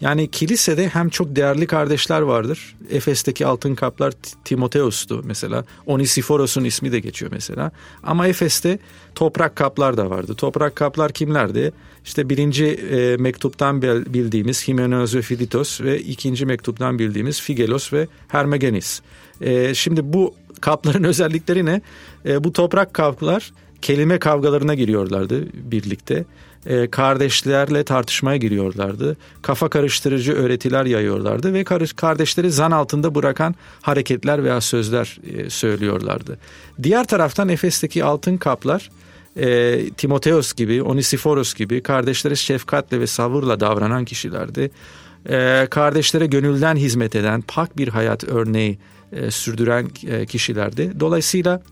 Yani 0.05 0.31
kilisede 0.31 0.89
hem 0.89 1.09
çok 1.09 1.37
değerli 1.37 1.67
kardeşler 1.67 2.21
vardır. 2.21 2.77
Efes'teki 2.91 3.47
altın 3.47 3.75
kaplar 3.75 4.13
Timoteos'tu 4.45 5.23
mesela. 5.25 5.65
Onisiforos'un 5.87 6.65
ismi 6.65 6.93
de 6.93 7.01
geçiyor 7.01 7.33
mesela. 7.33 7.71
Ama 8.03 8.29
Efes'te 8.29 8.79
toprak 9.15 9.57
kaplar 9.57 9.97
da 9.97 10.11
vardı. 10.11 10.35
Toprak 10.35 10.77
kaplar 10.77 11.13
kimlerdi? 11.13 11.73
İşte 12.05 12.29
birinci 12.29 12.67
e, 12.67 13.17
mektuptan 13.17 13.83
bildiğimiz 13.83 14.69
Himeneos 14.69 15.15
ve 15.15 15.23
Fiditos 15.23 15.81
ve 15.81 16.01
ikinci 16.01 16.47
mektuptan 16.47 16.99
bildiğimiz 16.99 17.41
Figelos 17.41 17.93
ve 17.93 18.09
Hermogenes. 18.29 19.01
E, 19.41 19.75
şimdi 19.75 20.13
bu 20.13 20.35
kapların 20.61 21.05
özellikleri 21.15 21.67
ne? 21.67 21.81
E, 22.27 22.45
bu 22.45 22.53
toprak 22.53 22.95
kaplar 22.95 23.53
kelime 23.83 24.19
kavgalarına 24.19 24.75
giriyorlardı 24.75 25.45
birlikte 25.55 26.25
e, 26.67 26.91
kardeşlerle 26.91 27.85
tartışmaya 27.85 28.37
giriyorlardı. 28.37 29.17
Kafa 29.43 29.69
karıştırıcı 29.69 30.33
öğretiler 30.33 30.85
yayıyorlardı 30.85 31.55
ve 31.55 31.65
kardeşleri 31.97 32.51
zan 32.51 32.71
altında 32.71 33.15
bırakan 33.15 33.55
hareketler 33.83 34.45
veya 34.45 34.61
sözler 34.61 35.19
e, 35.37 35.51
söylüyorlardı. 35.51 36.39
Diğer 36.83 37.07
taraftan 37.07 37.49
Efes'teki 37.49 38.05
altın 38.05 38.37
kaplar 38.37 38.91
e, 39.37 39.81
Timoteos 39.91 40.53
gibi, 40.53 40.83
Onisiforos 40.83 41.55
gibi 41.55 41.83
kardeşlere 41.83 42.37
şefkatle 42.37 43.01
ve 43.01 43.07
sabırla 43.07 43.61
davranan 43.61 44.05
kişilerdi. 44.05 44.71
Kardeşlere 45.71 46.27
gönülden 46.27 46.77
hizmet 46.77 47.17
eden, 47.17 47.43
pak 47.49 47.79
bir 47.79 47.89
hayat 47.89 48.25
örneği 48.25 48.79
sürdüren 49.31 49.89
kişilerdi. 50.27 50.93
Dolayısıyla 51.01 51.63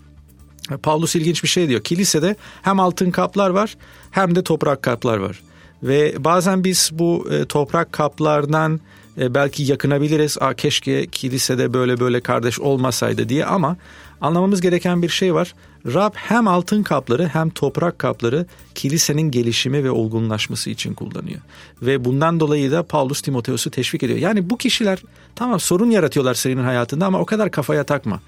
Paulus 0.83 1.15
ilginç 1.15 1.43
bir 1.43 1.47
şey 1.47 1.69
diyor. 1.69 1.81
Kilisede 1.81 2.35
hem 2.61 2.79
altın 2.79 3.11
kaplar 3.11 3.49
var 3.49 3.77
hem 4.11 4.35
de 4.35 4.43
toprak 4.43 4.81
kaplar 4.81 5.17
var. 5.17 5.41
Ve 5.83 6.15
bazen 6.23 6.63
biz 6.63 6.89
bu 6.93 7.27
e, 7.31 7.45
toprak 7.45 7.91
kaplardan 7.91 8.79
e, 9.17 9.33
belki 9.33 9.63
yakınabiliriz. 9.63 10.37
Aa, 10.41 10.53
keşke 10.53 11.07
kilisede 11.07 11.73
böyle 11.73 11.99
böyle 11.99 12.21
kardeş 12.21 12.59
olmasaydı 12.59 13.29
diye 13.29 13.45
ama 13.45 13.77
anlamamız 14.21 14.61
gereken 14.61 15.01
bir 15.01 15.09
şey 15.09 15.33
var. 15.33 15.53
Rab 15.85 16.11
hem 16.15 16.47
altın 16.47 16.83
kapları 16.83 17.27
hem 17.27 17.49
toprak 17.49 17.99
kapları 17.99 18.45
kilisenin 18.75 19.31
gelişimi 19.31 19.83
ve 19.83 19.91
olgunlaşması 19.91 20.69
için 20.69 20.93
kullanıyor. 20.93 21.39
Ve 21.81 22.05
bundan 22.05 22.39
dolayı 22.39 22.71
da 22.71 22.83
Paulus 22.83 23.21
Timoteus'u 23.21 23.71
teşvik 23.71 24.03
ediyor. 24.03 24.19
Yani 24.19 24.49
bu 24.49 24.57
kişiler 24.57 25.03
tamam 25.35 25.59
sorun 25.59 25.89
yaratıyorlar 25.89 26.33
senin 26.33 26.63
hayatında 26.63 27.05
ama 27.05 27.19
o 27.19 27.25
kadar 27.25 27.51
kafaya 27.51 27.83
takma. 27.83 28.19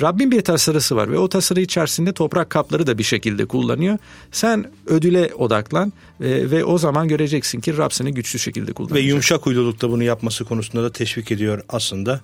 Rabbin 0.00 0.30
bir 0.30 0.42
tasarısı 0.42 0.96
var 0.96 1.12
ve 1.12 1.18
o 1.18 1.28
tasarı 1.28 1.60
içerisinde 1.60 2.12
toprak 2.12 2.50
kapları 2.50 2.86
da 2.86 2.98
bir 2.98 3.02
şekilde 3.02 3.46
kullanıyor. 3.46 3.98
Sen 4.32 4.70
ödüle 4.86 5.34
odaklan 5.34 5.92
e, 6.20 6.50
ve 6.50 6.64
o 6.64 6.78
zaman 6.78 7.08
göreceksin 7.08 7.60
ki 7.60 7.76
Rab 7.76 7.90
seni 7.90 8.14
güçlü 8.14 8.38
şekilde 8.38 8.72
kullanacak. 8.72 8.96
Ve 8.96 9.00
yumuşak 9.00 9.46
uylulukta 9.46 9.90
bunu 9.90 10.02
yapması 10.02 10.44
konusunda 10.44 10.82
da 10.82 10.92
teşvik 10.92 11.32
ediyor 11.32 11.64
aslında 11.68 12.20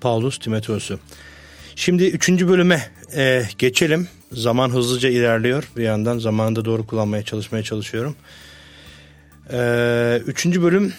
Paulus 0.00 0.38
Timoteos'u. 0.38 0.98
Şimdi 1.76 2.04
üçüncü 2.04 2.48
bölüme 2.48 2.90
e, 3.16 3.42
geçelim. 3.58 4.08
Zaman 4.32 4.70
hızlıca 4.70 5.08
ilerliyor. 5.08 5.68
Bir 5.76 5.82
yandan 5.82 6.18
zamanında 6.18 6.64
doğru 6.64 6.86
kullanmaya 6.86 7.22
çalışmaya 7.22 7.62
çalışıyorum. 7.62 8.16
E, 9.52 10.22
üçüncü 10.26 10.62
bölüm 10.62 10.92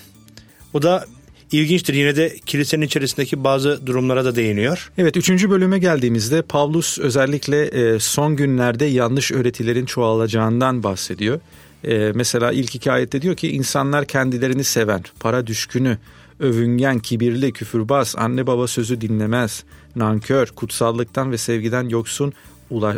o 0.74 0.82
da 0.82 1.06
ilginçtir. 1.52 1.94
Yine 1.94 2.16
de 2.16 2.36
kilisenin 2.46 2.86
içerisindeki 2.86 3.44
bazı 3.44 3.88
durumlara 3.88 4.26
da 4.26 4.36
değiniyor. 4.36 4.92
Evet 4.98 5.18
üçüncü 5.18 5.50
bölüme 5.50 5.80
geldiğimizde 5.80 6.42
Pavlus 6.42 7.00
özellikle 7.00 7.66
e, 7.66 8.00
son 8.00 8.36
günlerde 8.36 8.86
yanlış 8.86 9.32
öğretilerin 9.32 9.86
çoğalacağından 9.86 10.84
bahsediyor. 10.84 11.40
E, 11.84 12.12
mesela 12.16 12.52
ilk 12.52 12.76
iki 12.76 12.92
ayette 12.92 13.22
diyor 13.22 13.36
ki 13.36 13.52
insanlar 13.52 14.06
kendilerini 14.06 14.64
seven, 14.64 15.04
para 15.20 15.48
düşkünü, 15.48 15.98
övüngen, 16.40 17.00
kibirli, 17.00 17.54
küfürbaz, 17.54 18.16
anne 18.18 18.48
baba 18.48 18.68
sözü 18.68 19.02
dinlemez, 19.02 19.64
nankör, 19.96 20.48
kutsallıktan 20.48 21.32
ve 21.32 21.38
sevgiden 21.38 21.90
yoksun, 21.90 22.34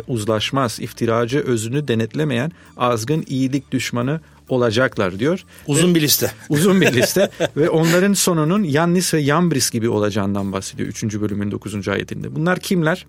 uzlaşmaz, 0.08 0.80
iftiracı, 0.80 1.38
özünü 1.38 1.88
denetlemeyen, 1.88 2.52
azgın, 2.76 3.24
iyilik 3.28 3.72
düşmanı 3.72 4.20
olacaklar 4.52 5.18
diyor. 5.18 5.44
Uzun 5.66 5.94
bir 5.94 6.00
liste. 6.00 6.32
Uzun 6.48 6.80
bir 6.80 6.92
liste 6.92 7.30
ve 7.56 7.70
onların 7.70 8.12
sonunun 8.12 8.62
Yannis 8.62 9.14
ve 9.14 9.20
Yambris 9.20 9.70
gibi 9.70 9.88
olacağından 9.88 10.52
bahsediyor 10.52 10.88
3. 10.88 11.04
bölümün 11.04 11.50
9. 11.50 11.88
ayetinde. 11.88 12.34
Bunlar 12.34 12.60
kimler? 12.60 13.06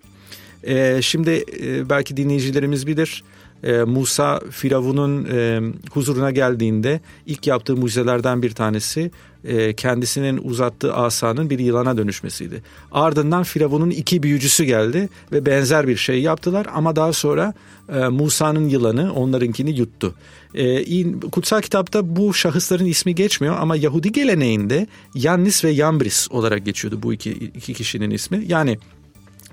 Ee, 0.63 0.99
şimdi 1.01 1.45
e, 1.63 1.89
belki 1.89 2.17
dinleyicilerimiz 2.17 2.87
bilir. 2.87 3.23
Ee, 3.63 3.83
Musa 3.83 4.39
Firavun'un 4.51 5.27
e, 5.31 5.61
huzuruna 5.91 6.31
geldiğinde 6.31 7.01
ilk 7.25 7.47
yaptığı 7.47 7.75
mucizelerden 7.75 8.41
bir 8.41 8.51
tanesi 8.51 9.11
e, 9.43 9.73
kendisinin 9.73 10.39
uzattığı 10.43 10.93
asanın 10.93 11.49
bir 11.49 11.59
yılana 11.59 11.97
dönüşmesiydi. 11.97 12.63
Ardından 12.91 13.43
Firavun'un 13.43 13.89
iki 13.89 14.23
büyücüsü 14.23 14.63
geldi 14.63 15.09
ve 15.31 15.45
benzer 15.45 15.87
bir 15.87 15.97
şey 15.97 16.21
yaptılar 16.21 16.67
ama 16.73 16.95
daha 16.95 17.13
sonra 17.13 17.53
e, 17.89 18.07
Musa'nın 18.07 18.69
yılanı 18.69 19.13
onlarınkini 19.13 19.79
yuttu. 19.79 20.15
E, 20.55 21.03
kutsal 21.31 21.61
kitapta 21.61 22.15
bu 22.15 22.33
şahısların 22.33 22.85
ismi 22.85 23.15
geçmiyor 23.15 23.55
ama 23.59 23.75
Yahudi 23.75 24.11
geleneğinde 24.11 24.87
Yannis 25.15 25.63
ve 25.63 25.69
Yambris 25.69 26.27
olarak 26.31 26.65
geçiyordu 26.65 26.99
bu 27.03 27.13
iki, 27.13 27.31
iki 27.31 27.73
kişinin 27.73 28.11
ismi. 28.11 28.43
Yani 28.47 28.77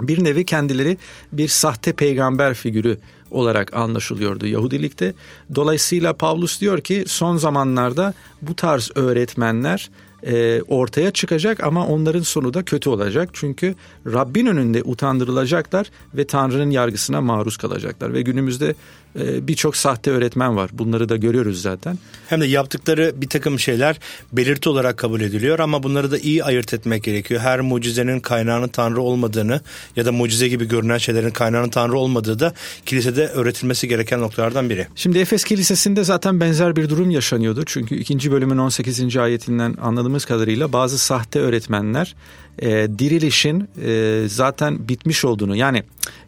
bir 0.00 0.24
nevi 0.24 0.44
kendileri 0.44 0.96
bir 1.32 1.48
sahte 1.48 1.92
peygamber 1.92 2.54
figürü 2.54 2.98
olarak 3.30 3.74
anlaşılıyordu 3.74 4.46
Yahudilikte. 4.46 5.14
Dolayısıyla 5.54 6.12
Pavlus 6.12 6.60
diyor 6.60 6.80
ki 6.80 7.04
son 7.06 7.36
zamanlarda 7.36 8.14
bu 8.42 8.56
tarz 8.56 8.90
öğretmenler 8.94 9.90
e, 10.26 10.62
ortaya 10.62 11.10
çıkacak 11.10 11.64
ama 11.64 11.86
onların 11.86 12.22
sonu 12.22 12.54
da 12.54 12.62
kötü 12.62 12.90
olacak. 12.90 13.30
Çünkü 13.32 13.74
Rabbin 14.06 14.46
önünde 14.46 14.82
utandırılacaklar 14.82 15.90
ve 16.14 16.26
Tanrı'nın 16.26 16.70
yargısına 16.70 17.20
maruz 17.20 17.56
kalacaklar. 17.56 18.14
Ve 18.14 18.22
günümüzde 18.22 18.74
e, 19.20 19.48
birçok 19.48 19.76
sahte 19.76 20.10
öğretmen 20.10 20.56
var. 20.56 20.70
Bunları 20.72 21.08
da 21.08 21.16
görüyoruz 21.16 21.62
zaten. 21.62 21.98
Hem 22.28 22.40
de 22.40 22.46
yaptıkları 22.46 23.12
bir 23.16 23.28
takım 23.28 23.58
şeyler 23.58 23.98
belirti 24.32 24.68
olarak 24.68 24.96
kabul 24.96 25.20
ediliyor 25.20 25.58
ama 25.58 25.82
bunları 25.82 26.10
da 26.10 26.18
iyi 26.18 26.44
ayırt 26.44 26.74
etmek 26.74 27.04
gerekiyor. 27.04 27.40
Her 27.40 27.60
mucizenin 27.60 28.20
kaynağının 28.20 28.68
Tanrı 28.68 29.00
olmadığını 29.00 29.60
ya 29.96 30.04
da 30.04 30.12
mucize 30.12 30.48
gibi 30.48 30.68
görünen 30.68 30.98
şeylerin 30.98 31.30
kaynağının 31.30 31.68
Tanrı 31.68 31.98
olmadığı 31.98 32.38
da 32.38 32.54
kilisede 32.86 33.26
öğretilmesi 33.26 33.88
gereken 33.88 34.20
noktalardan 34.20 34.70
biri. 34.70 34.86
Şimdi 34.94 35.18
Efes 35.18 35.44
Kilisesi'nde 35.44 36.04
zaten 36.04 36.40
benzer 36.40 36.76
bir 36.76 36.88
durum 36.88 37.10
yaşanıyordu. 37.10 37.62
Çünkü 37.66 37.96
ikinci 37.96 38.32
bölümün 38.32 38.58
18. 38.58 39.16
ayetinden 39.16 39.74
anladığımız 39.80 40.07
kadarıyla 40.24 40.72
bazı 40.72 40.98
sahte 40.98 41.40
öğretmenler 41.40 42.14
e, 42.58 42.88
dirilişin 42.98 43.68
e, 43.84 44.22
zaten 44.28 44.88
bitmiş 44.88 45.24
olduğunu 45.24 45.56
yani 45.56 45.82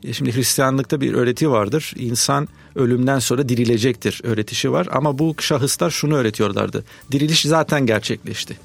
e, 0.04 0.12
şimdi 0.12 0.36
Hristiyanlıkta 0.36 1.00
bir 1.00 1.14
öğreti 1.14 1.50
vardır. 1.50 1.92
İnsan 1.96 2.48
ölümden 2.74 3.18
sonra 3.18 3.48
dirilecektir 3.48 4.20
öğretişi 4.24 4.72
var 4.72 4.88
ama 4.92 5.18
bu 5.18 5.34
şahıslar 5.38 5.90
şunu 5.90 6.14
öğretiyorlardı. 6.14 6.84
Diriliş 7.12 7.42
zaten 7.42 7.86
gerçekleşti. 7.86 8.56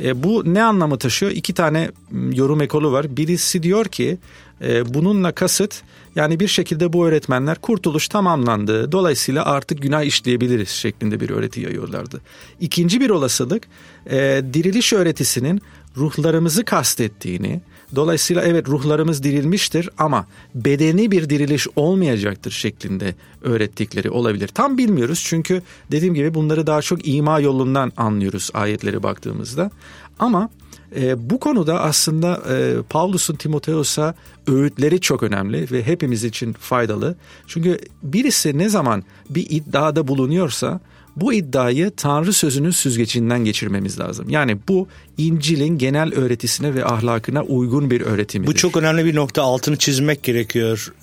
E, 0.00 0.22
bu 0.22 0.54
ne 0.54 0.62
anlamı 0.62 0.98
taşıyor? 0.98 1.32
İki 1.32 1.54
tane 1.54 1.90
yorum 2.32 2.60
ekolu 2.60 2.92
var. 2.92 3.16
Birisi 3.16 3.62
diyor 3.62 3.84
ki 3.84 4.18
e, 4.62 4.94
bununla 4.94 5.32
kasıt 5.32 5.82
yani 6.16 6.40
bir 6.40 6.48
şekilde 6.48 6.92
bu 6.92 7.06
öğretmenler 7.06 7.58
kurtuluş 7.58 8.08
tamamlandı. 8.08 8.92
Dolayısıyla 8.92 9.44
artık 9.44 9.82
günah 9.82 10.02
işleyebiliriz 10.02 10.68
şeklinde 10.68 11.20
bir 11.20 11.30
öğreti 11.30 11.60
yayıyorlardı. 11.60 12.20
İkinci 12.60 13.00
bir 13.00 13.10
olasılık 13.10 13.66
e, 14.10 14.42
diriliş 14.52 14.92
öğretisinin 14.92 15.62
ruhlarımızı 15.96 16.64
kastettiğini, 16.64 17.60
dolayısıyla 17.96 18.42
evet 18.42 18.68
ruhlarımız 18.68 19.22
dirilmiştir 19.22 19.90
ama 19.98 20.26
bedeni 20.54 21.10
bir 21.10 21.30
diriliş 21.30 21.66
olmayacaktır 21.76 22.50
şeklinde 22.50 23.14
öğrettikleri 23.42 24.10
olabilir. 24.10 24.48
Tam 24.48 24.78
bilmiyoruz 24.78 25.24
çünkü 25.26 25.62
dediğim 25.90 26.14
gibi 26.14 26.34
bunları 26.34 26.66
daha 26.66 26.82
çok 26.82 27.08
ima 27.08 27.40
yolundan 27.40 27.92
anlıyoruz 27.96 28.50
ayetleri 28.54 29.02
baktığımızda. 29.02 29.70
Ama 30.18 30.48
e, 30.96 31.30
bu 31.30 31.40
konuda 31.40 31.80
aslında 31.80 32.42
e, 32.50 32.82
Pavlus'un 32.90 33.34
Timoteos'a 33.34 34.14
öğütleri 34.46 35.00
çok 35.00 35.22
önemli 35.22 35.70
ve 35.70 35.86
hepimiz 35.86 36.24
için 36.24 36.52
faydalı. 36.52 37.16
Çünkü 37.46 37.78
birisi 38.02 38.58
ne 38.58 38.68
zaman 38.68 39.04
bir 39.30 39.46
iddiada 39.50 40.08
bulunuyorsa 40.08 40.80
bu 41.16 41.32
iddiayı 41.32 41.90
Tanrı 41.96 42.32
sözünün 42.32 42.70
süzgecinden 42.70 43.44
geçirmemiz 43.44 44.00
lazım. 44.00 44.30
Yani 44.30 44.58
bu 44.68 44.88
İncil'in 45.18 45.78
genel 45.78 46.14
öğretisine 46.14 46.74
ve 46.74 46.84
ahlakına 46.84 47.42
uygun 47.42 47.90
bir 47.90 48.00
öğretimidir. 48.00 48.52
Bu 48.52 48.54
çok 48.54 48.76
önemli 48.76 49.04
bir 49.04 49.14
nokta 49.14 49.42
altını 49.42 49.76
çizmek 49.76 50.22
gerekiyor. 50.22 50.94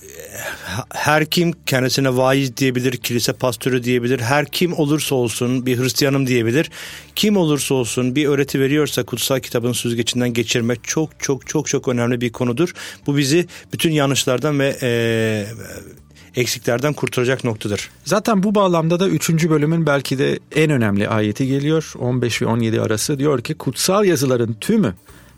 Her 0.89 1.25
kim 1.25 1.53
kendisine 1.65 2.17
vaiz 2.17 2.57
diyebilir, 2.57 2.97
kilise 2.97 3.33
pastörü 3.33 3.83
diyebilir. 3.83 4.19
Her 4.19 4.45
kim 4.45 4.73
olursa 4.73 5.15
olsun 5.15 5.65
bir 5.65 5.79
Hristiyanım 5.79 6.27
diyebilir. 6.27 6.71
Kim 7.15 7.37
olursa 7.37 7.75
olsun 7.75 8.15
bir 8.15 8.25
öğreti 8.25 8.59
veriyorsa 8.59 9.03
kutsal 9.03 9.39
kitabın 9.39 9.73
süzgecinden 9.73 10.33
geçirmek 10.33 10.83
çok 10.83 11.09
çok 11.19 11.47
çok 11.47 11.67
çok 11.67 11.87
önemli 11.87 12.21
bir 12.21 12.31
konudur. 12.31 12.73
Bu 13.07 13.17
bizi 13.17 13.47
bütün 13.73 13.91
yanlışlardan 13.91 14.59
ve 14.59 14.77
e, 14.81 15.45
eksiklerden 16.35 16.93
kurtaracak 16.93 17.43
noktadır. 17.43 17.89
Zaten 18.03 18.43
bu 18.43 18.55
bağlamda 18.55 18.99
da 18.99 19.07
3. 19.07 19.49
bölümün 19.49 19.85
belki 19.85 20.19
de 20.19 20.39
en 20.55 20.71
önemli 20.71 21.09
ayeti 21.09 21.47
geliyor. 21.47 21.93
15 21.99 22.41
ve 22.41 22.45
17 22.45 22.81
arası 22.81 23.19
diyor 23.19 23.41
ki 23.41 23.53
kutsal 23.53 24.05
yazıların 24.05 24.53
tümü 24.53 24.93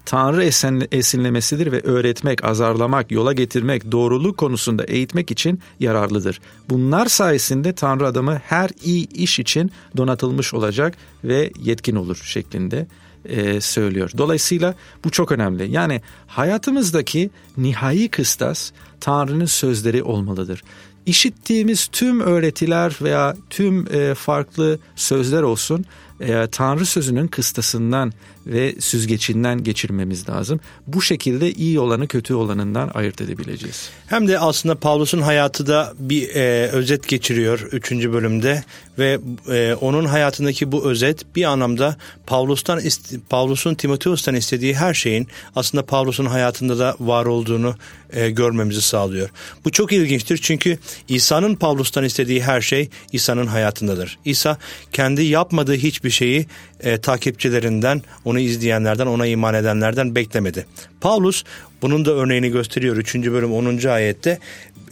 Tanrı 0.05 0.43
esinlemesidir 0.91 1.71
ve 1.71 1.81
öğretmek, 1.81 2.45
azarlamak, 2.45 3.11
yola 3.11 3.33
getirmek, 3.33 3.91
doğruluk 3.91 4.37
konusunda 4.37 4.83
eğitmek 4.83 5.31
için 5.31 5.59
yararlıdır. 5.79 6.39
Bunlar 6.69 7.05
sayesinde 7.05 7.73
Tanrı 7.73 8.07
adamı 8.07 8.41
her 8.45 8.69
iyi 8.83 9.07
iş 9.09 9.39
için 9.39 9.71
donatılmış 9.97 10.53
olacak 10.53 10.97
ve 11.23 11.51
yetkin 11.59 11.95
olur 11.95 12.21
şeklinde 12.23 12.87
e, 13.25 13.61
söylüyor. 13.61 14.11
Dolayısıyla 14.17 14.75
bu 15.03 15.09
çok 15.09 15.31
önemli. 15.31 15.71
Yani 15.71 16.01
hayatımızdaki 16.27 17.29
nihai 17.57 18.07
kıstas 18.07 18.71
Tanrı'nın 19.03 19.45
sözleri 19.45 20.03
olmalıdır. 20.03 20.63
İşittiğimiz 21.05 21.87
tüm 21.87 22.19
öğretiler 22.19 22.95
veya 23.01 23.35
tüm 23.49 23.95
e, 23.95 24.13
farklı 24.13 24.79
sözler 24.95 25.41
olsun 25.41 25.85
e, 26.19 26.47
Tanrı 26.51 26.85
sözünün 26.85 27.27
kıstasından 27.27 28.13
ve 28.47 28.75
süzgecinden 28.79 29.63
geçirmemiz 29.63 30.29
lazım. 30.29 30.59
Bu 30.87 31.01
şekilde 31.01 31.51
iyi 31.51 31.79
olanı 31.79 32.07
kötü 32.07 32.33
olanından 32.33 32.91
ayırt 32.93 33.21
edebileceğiz. 33.21 33.89
Hem 34.07 34.27
de 34.27 34.39
aslında 34.39 34.75
Pavlus'un 34.75 35.21
hayatı 35.21 35.67
da 35.67 35.93
bir 35.99 36.35
e, 36.35 36.67
özet 36.67 37.07
geçiriyor 37.07 37.59
3. 37.71 37.91
bölümde 37.91 38.63
ve 38.99 39.19
e, 39.49 39.75
onun 39.81 40.05
hayatındaki 40.05 40.71
bu 40.71 40.89
özet 40.89 41.35
bir 41.35 41.43
anlamda 41.43 41.97
Pavlus'tan 42.27 42.81
Pavlus'un 43.29 43.75
Timoteos'tan 43.75 44.35
istediği 44.35 44.75
her 44.75 44.93
şeyin 44.93 45.27
aslında 45.55 45.85
Pavlus'un 45.85 46.25
hayatında 46.25 46.79
da 46.79 46.95
var 46.99 47.25
olduğunu 47.25 47.75
e, 48.13 48.29
görmemizi 48.29 48.81
sağlıyor. 48.93 49.29
Bu 49.65 49.71
çok 49.71 49.91
ilginçtir 49.91 50.37
çünkü 50.37 50.77
İsa'nın 51.07 51.55
Pavlus'tan 51.55 52.03
istediği 52.03 52.43
her 52.43 52.61
şey 52.61 52.89
İsa'nın 53.11 53.47
hayatındadır. 53.47 54.17
İsa 54.25 54.57
kendi 54.91 55.23
yapmadığı 55.23 55.75
hiçbir 55.75 56.09
şeyi 56.09 56.45
e, 56.79 56.97
takipçilerinden, 56.97 58.01
onu 58.25 58.39
izleyenlerden, 58.39 59.07
ona 59.07 59.25
iman 59.25 59.53
edenlerden 59.53 60.15
beklemedi. 60.15 60.65
Paulus 61.01 61.43
bunun 61.81 62.05
da 62.05 62.11
örneğini 62.11 62.49
gösteriyor 62.49 62.97
3. 62.97 63.15
bölüm 63.15 63.53
10. 63.53 63.87
ayette 63.87 64.39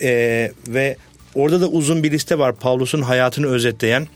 e, 0.02 0.52
ve 0.68 0.98
orada 1.36 1.62
da 1.62 1.68
uzun 1.68 2.04
bir 2.04 2.12
liste 2.12 2.40
var 2.40 2.56
Paulus'un 2.56 3.02
hayatını 3.02 3.48
özetleyen 3.48 4.08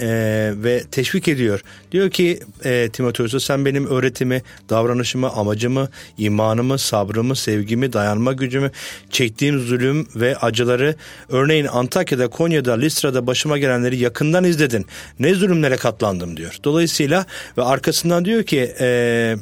e, 0.00 0.08
ve 0.56 0.82
teşvik 0.90 1.28
ediyor. 1.28 1.60
Diyor 1.92 2.10
ki 2.10 2.40
e, 2.64 2.88
Timoteus'a 2.92 3.40
sen 3.40 3.64
benim 3.64 3.86
öğretimi, 3.86 4.42
davranışımı, 4.70 5.30
amacımı, 5.30 5.88
imanımı, 6.18 6.78
sabrımı, 6.78 7.36
sevgimi, 7.36 7.92
dayanma 7.92 8.32
gücümü, 8.32 8.70
çektiğim 9.10 9.60
zulüm 9.60 10.08
ve 10.16 10.36
acıları 10.36 10.94
örneğin 11.28 11.66
Antakya'da, 11.66 12.28
Konya'da, 12.28 12.72
Listra'da 12.78 13.26
başıma 13.26 13.58
gelenleri 13.58 13.96
yakından 13.96 14.44
izledin. 14.44 14.86
Ne 15.18 15.34
zulümlere 15.34 15.76
katlandım 15.76 16.36
diyor. 16.36 16.56
Dolayısıyla 16.64 17.26
ve 17.58 17.62
arkasından 17.62 18.24
diyor 18.24 18.42
ki 18.42 18.74
e, 18.80 19.36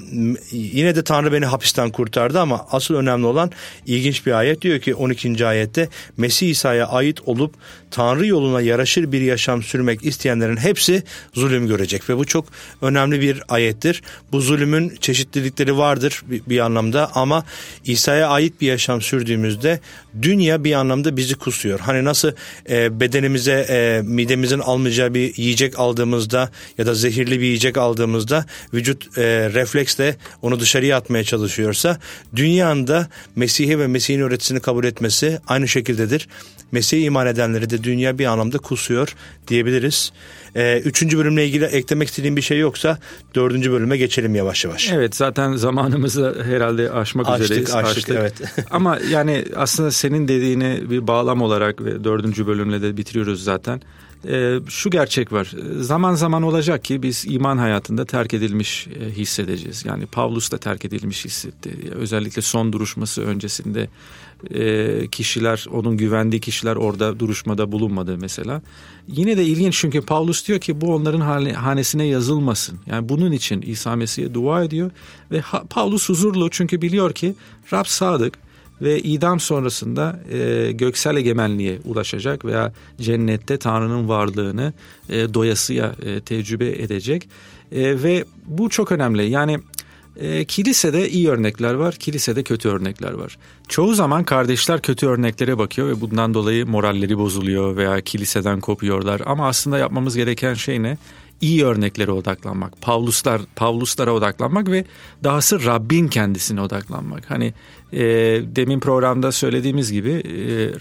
yine 0.53 0.97
de 0.97 1.05
Tanrı 1.05 1.33
beni 1.33 1.45
hapisten 1.45 1.91
kurtardı 1.91 2.41
ama 2.41 2.67
asıl 2.71 2.95
önemli 2.95 3.27
olan 3.27 3.51
ilginç 3.87 4.27
bir 4.27 4.33
ayet 4.33 4.63
diyor 4.63 4.81
ki 4.81 4.95
12. 4.95 5.47
ayette 5.47 5.89
Mesih 6.17 6.51
İsa'ya 6.51 6.87
ait 6.87 7.21
olup 7.29 7.55
Tanrı 7.91 8.27
yoluna 8.27 8.61
yaraşır 8.61 9.13
bir 9.13 9.21
yaşam 9.21 9.63
sürmek 9.63 10.05
isteyenlerin 10.47 10.57
hepsi 10.57 11.03
zulüm 11.35 11.67
görecek 11.67 12.11
ve 12.11 12.17
bu 12.17 12.25
çok 12.25 12.45
önemli 12.83 13.21
bir 13.21 13.43
ayettir. 13.49 14.03
Bu 14.33 14.41
zulümün 14.41 14.97
çeşitlilikleri 15.01 15.77
vardır 15.77 16.23
bir, 16.27 16.43
bir 16.47 16.59
anlamda 16.59 17.11
ama 17.15 17.45
İsa'ya 17.85 18.29
ait 18.29 18.61
bir 18.61 18.67
yaşam 18.67 19.03
sürdüğümüzde 19.03 19.81
dünya 20.23 20.65
bir 20.65 20.73
anlamda 20.73 21.17
bizi 21.17 21.35
kusuyor. 21.35 21.81
Hani 21.81 22.05
nasıl 22.05 22.33
e, 22.71 23.01
bedenimize 23.01 23.67
e, 23.69 24.03
midemizin 24.05 24.59
almayacağı 24.59 25.15
bir 25.15 25.37
yiyecek 25.37 25.79
aldığımızda 25.79 26.51
ya 26.79 26.87
da 26.87 26.95
zehirli 26.95 27.41
bir 27.41 27.47
yiyecek 27.47 27.77
aldığımızda 27.77 28.47
vücut 28.75 29.19
e, 29.19 29.23
refleksle 29.55 30.17
onu 30.43 30.61
dışarıya 30.61 30.97
atmaya 30.97 31.25
çalışıyorsa 31.25 31.99
dünyanın 32.37 32.87
da 32.87 33.09
Mesih'i 33.37 33.79
ve 33.79 33.87
Mesih'in 33.87 34.21
öğretisini 34.21 34.61
kabul 34.61 34.85
etmesi 34.85 35.39
aynı 35.47 35.69
şekildedir. 35.69 36.29
Mesih'e 36.73 37.01
iman 37.01 37.27
edenleri 37.27 37.71
de 37.71 37.85
dünya 37.85 38.19
bir 38.19 38.27
anlamda 38.27 38.59
kusuyor 38.59 39.15
diyebiliriz. 39.49 40.13
Ee, 40.57 40.83
üçüncü 40.85 41.19
bölümle 41.19 41.47
ilgili 41.47 41.65
eklemek 41.65 42.09
istediğim 42.09 42.37
bir 42.37 42.43
şey 42.43 42.59
yoksa 42.59 42.99
dördüncü 43.35 43.73
bölüme 43.73 43.97
geçelim 43.97 44.35
yavaş 44.35 44.65
yavaş. 44.65 44.93
Evet 44.93 45.17
zaten 45.17 45.57
zamanımızı 45.57 46.43
herhalde 46.45 46.91
aşmak 46.91 47.29
açtık, 47.29 47.45
üzereyiz. 47.45 47.75
Açtık, 47.75 47.97
açtık 47.97 48.17
evet. 48.19 48.35
Ama 48.71 48.99
yani 49.11 49.45
aslında 49.57 49.91
senin 49.91 50.29
dediğini 50.29 50.91
bir 50.91 51.07
bağlam 51.07 51.43
olarak 51.43 51.85
ve 51.85 52.05
dördüncü 52.05 52.47
bölümle 52.47 52.83
de 52.83 52.97
bitiriyoruz 52.97 53.45
zaten. 53.45 53.83
Ee, 54.29 54.59
şu 54.69 54.91
gerçek 54.91 55.33
var. 55.33 55.53
Zaman 55.81 56.15
zaman 56.15 56.43
olacak 56.43 56.85
ki 56.85 57.03
biz 57.03 57.25
iman 57.29 57.59
hayatında 57.59 58.05
terk 58.05 58.35
edilmiş 58.35 58.87
e, 58.87 59.11
hissedeceğiz. 59.11 59.85
Yani 59.85 60.07
Pavlus 60.07 60.53
da 60.53 60.59
terk 60.59 60.85
edilmiş 60.85 61.25
hissetti. 61.25 61.77
Özellikle 61.95 62.43
son 62.43 62.73
duruşması 62.73 63.23
öncesinde 63.23 63.89
e, 64.51 65.09
kişiler, 65.09 65.67
onun 65.73 65.97
güvendiği 65.97 66.41
kişiler 66.41 66.77
orada 66.77 67.21
duruşmada 67.21 67.73
bulunmadı 67.73 68.19
mesela. 68.21 68.63
Yine 69.09 69.37
de 69.37 69.45
ilginç 69.45 69.79
çünkü 69.79 70.01
Paulus 70.01 70.49
diyor 70.49 70.61
ki 70.61 70.81
bu 70.81 70.95
onların 70.95 71.51
hanesine 71.51 72.05
yazılmasın. 72.05 72.79
Yani 72.87 73.09
bunun 73.09 73.33
için 73.33 73.63
İsa 73.63 73.97
Mesih'e 73.97 74.35
dua 74.35 74.65
ediyor 74.65 74.91
ve 75.31 75.43
Paulus 75.71 76.09
huzurlu 76.09 76.51
çünkü 76.51 76.83
biliyor 76.83 77.13
ki 77.13 77.35
Rab 77.73 77.85
sadık 77.87 78.46
ve 78.83 79.01
idam 79.01 79.41
sonrasında 79.41 80.21
e, 80.33 80.73
göksel 80.73 81.17
egemenliğe 81.17 81.79
ulaşacak 81.85 82.45
veya 82.45 82.73
cennette 83.01 83.57
Tanrı'nın 83.59 84.09
varlığını 84.09 84.73
e, 85.09 85.35
doyasıya 85.35 85.95
e, 86.03 86.21
tecrübe 86.21 86.69
edecek 86.69 87.29
e, 87.73 88.03
ve 88.03 88.25
bu 88.47 88.69
çok 88.69 88.93
önemli 88.93 89.31
yani 89.31 89.59
e, 90.21 90.45
kilisede 90.45 91.11
iyi 91.11 91.29
örnekler 91.29 91.75
var, 91.75 91.95
kilisede 91.95 92.43
kötü 92.43 92.69
örnekler 92.69 93.13
var. 93.13 93.39
Çoğu 93.69 93.95
zaman 93.95 94.25
kardeşler 94.25 94.83
kötü 94.83 95.07
örneklere 95.07 95.59
bakıyor 95.59 95.89
ve 95.89 96.01
bundan 96.01 96.35
dolayı 96.35 96.67
moralleri 96.67 97.19
bozuluyor 97.19 97.77
veya 97.77 98.01
kiliseden 98.01 98.61
kopuyorlar. 98.61 99.21
Ama 99.27 99.49
aslında 99.49 99.79
yapmamız 99.79 100.17
gereken 100.17 100.55
şey 100.55 100.83
ne? 100.83 100.99
İyi 101.41 101.65
örneklere 101.65 102.11
odaklanmak, 102.11 102.81
Pavluslar, 102.81 103.41
Pavluslara 103.57 104.13
odaklanmak 104.13 104.69
ve 104.71 104.85
dahası 105.25 105.65
Rabbin 105.65 106.09
kendisine 106.09 106.61
odaklanmak. 106.61 107.31
Hani 107.31 107.55
e, 107.93 108.03
demin 108.57 108.81
programda 108.81 109.33
söylediğimiz 109.33 109.93
gibi 109.93 110.11
e, 110.11 110.25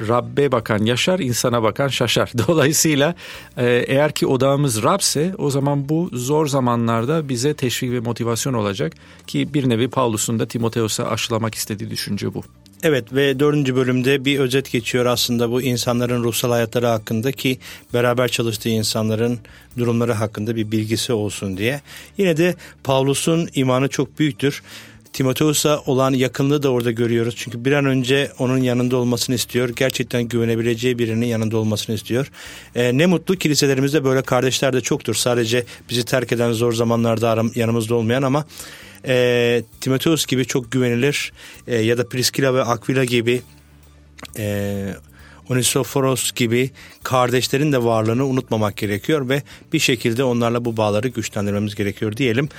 Rabbe 0.07 0.51
bakan 0.51 0.85
yaşar, 0.85 1.19
insana 1.19 1.63
bakan 1.63 1.87
şaşar. 1.87 2.31
Dolayısıyla 2.47 3.15
e, 3.57 3.65
eğer 3.87 4.11
ki 4.11 4.27
odağımız 4.27 4.83
Rabse 4.83 5.35
o 5.37 5.49
zaman 5.49 5.89
bu 5.89 6.09
zor 6.13 6.47
zamanlarda 6.47 7.29
bize 7.29 7.53
teşvik 7.53 7.91
ve 7.91 7.99
motivasyon 7.99 8.53
olacak 8.53 8.93
ki 9.27 9.53
bir 9.53 9.69
nevi 9.69 9.87
Pavlus'un 9.87 10.39
da 10.39 10.47
Timoteos'a 10.47 11.07
aşılamak 11.09 11.55
istediği 11.55 11.89
düşünce 11.89 12.33
bu. 12.33 12.43
Evet 12.83 13.13
ve 13.13 13.39
dördüncü 13.39 13.75
bölümde 13.75 14.25
bir 14.25 14.39
özet 14.39 14.71
geçiyor 14.71 15.05
aslında 15.05 15.51
bu 15.51 15.61
insanların 15.61 16.23
ruhsal 16.23 16.51
hayatları 16.51 16.87
hakkında 16.87 17.31
ki 17.31 17.57
beraber 17.93 18.27
çalıştığı 18.27 18.69
insanların 18.69 19.39
durumları 19.77 20.13
hakkında 20.13 20.55
bir 20.55 20.71
bilgisi 20.71 21.13
olsun 21.13 21.57
diye. 21.57 21.81
Yine 22.17 22.37
de 22.37 22.55
Pavlus'un 22.83 23.49
imanı 23.53 23.87
çok 23.87 24.19
büyüktür. 24.19 24.63
Timoteus'a 25.15 25.81
olan 25.85 26.13
yakınlığı 26.13 26.63
da 26.63 26.69
orada 26.69 26.91
görüyoruz. 26.91 27.35
Çünkü 27.37 27.65
bir 27.65 27.71
an 27.71 27.85
önce 27.85 28.31
onun 28.39 28.57
yanında 28.57 28.97
olmasını 28.97 29.35
istiyor. 29.35 29.69
Gerçekten 29.69 30.23
güvenebileceği 30.23 30.99
birinin 30.99 31.25
yanında 31.25 31.57
olmasını 31.57 31.95
istiyor. 31.95 32.31
E, 32.75 32.97
ne 32.97 33.05
mutlu 33.05 33.35
kiliselerimizde 33.35 34.03
böyle 34.03 34.21
kardeşler 34.21 34.73
de 34.73 34.81
çoktur. 34.81 35.15
Sadece 35.15 35.63
bizi 35.89 36.05
terk 36.05 36.31
eden 36.31 36.51
zor 36.51 36.73
zamanlarda 36.73 37.29
aram, 37.29 37.51
yanımızda 37.55 37.95
olmayan 37.95 38.23
ama 38.23 38.45
e, 39.07 39.63
Timoteus 39.81 40.25
gibi 40.25 40.45
çok 40.45 40.71
güvenilir 40.71 41.33
e, 41.67 41.75
ya 41.75 41.97
da 41.97 42.09
Priskila 42.09 42.53
ve 42.53 42.63
Aquila 42.63 43.03
gibi 43.05 43.41
e, 44.37 44.85
Onisoforos 45.49 46.31
gibi 46.31 46.71
kardeşlerin 47.03 47.71
de 47.71 47.83
varlığını 47.83 48.25
unutmamak 48.25 48.77
gerekiyor 48.77 49.29
ve 49.29 49.43
bir 49.73 49.79
şekilde 49.79 50.23
onlarla 50.23 50.65
bu 50.65 50.77
bağları 50.77 51.07
güçlendirmemiz 51.07 51.75
gerekiyor 51.75 52.17
diyelim 52.17 52.49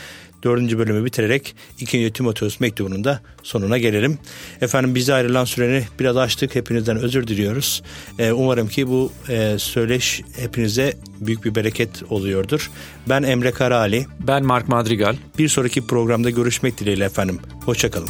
dördüncü 0.45 0.79
bölümü 0.79 1.05
bitirerek 1.05 1.55
ikinci 1.81 2.13
Timoteus 2.13 2.61
mektubunun 2.61 3.05
da 3.05 3.21
sonuna 3.43 3.79
gelelim. 3.79 4.19
Efendim 4.61 4.95
bize 4.95 5.15
ayrılan 5.15 5.45
süreni 5.45 5.85
biraz 6.01 6.17
açtık. 6.17 6.55
Hepinizden 6.55 6.97
özür 6.97 7.27
diliyoruz. 7.27 7.83
Ee, 8.19 8.33
umarım 8.33 8.69
ki 8.69 8.89
bu 8.89 9.13
e, 9.29 9.59
söyleş 9.59 10.23
hepinize 10.37 10.93
büyük 11.21 11.45
bir 11.45 11.55
bereket 11.55 12.03
oluyordur. 12.11 12.71
Ben 13.09 13.23
Emre 13.23 13.51
Karaali. 13.51 14.07
Ben 14.21 14.45
Mark 14.45 14.69
Madrigal. 14.69 15.17
Bir 15.39 15.49
sonraki 15.49 15.87
programda 15.87 16.31
görüşmek 16.31 16.79
dileğiyle 16.79 17.05
efendim. 17.05 17.39
Hoşçakalın. 17.65 18.09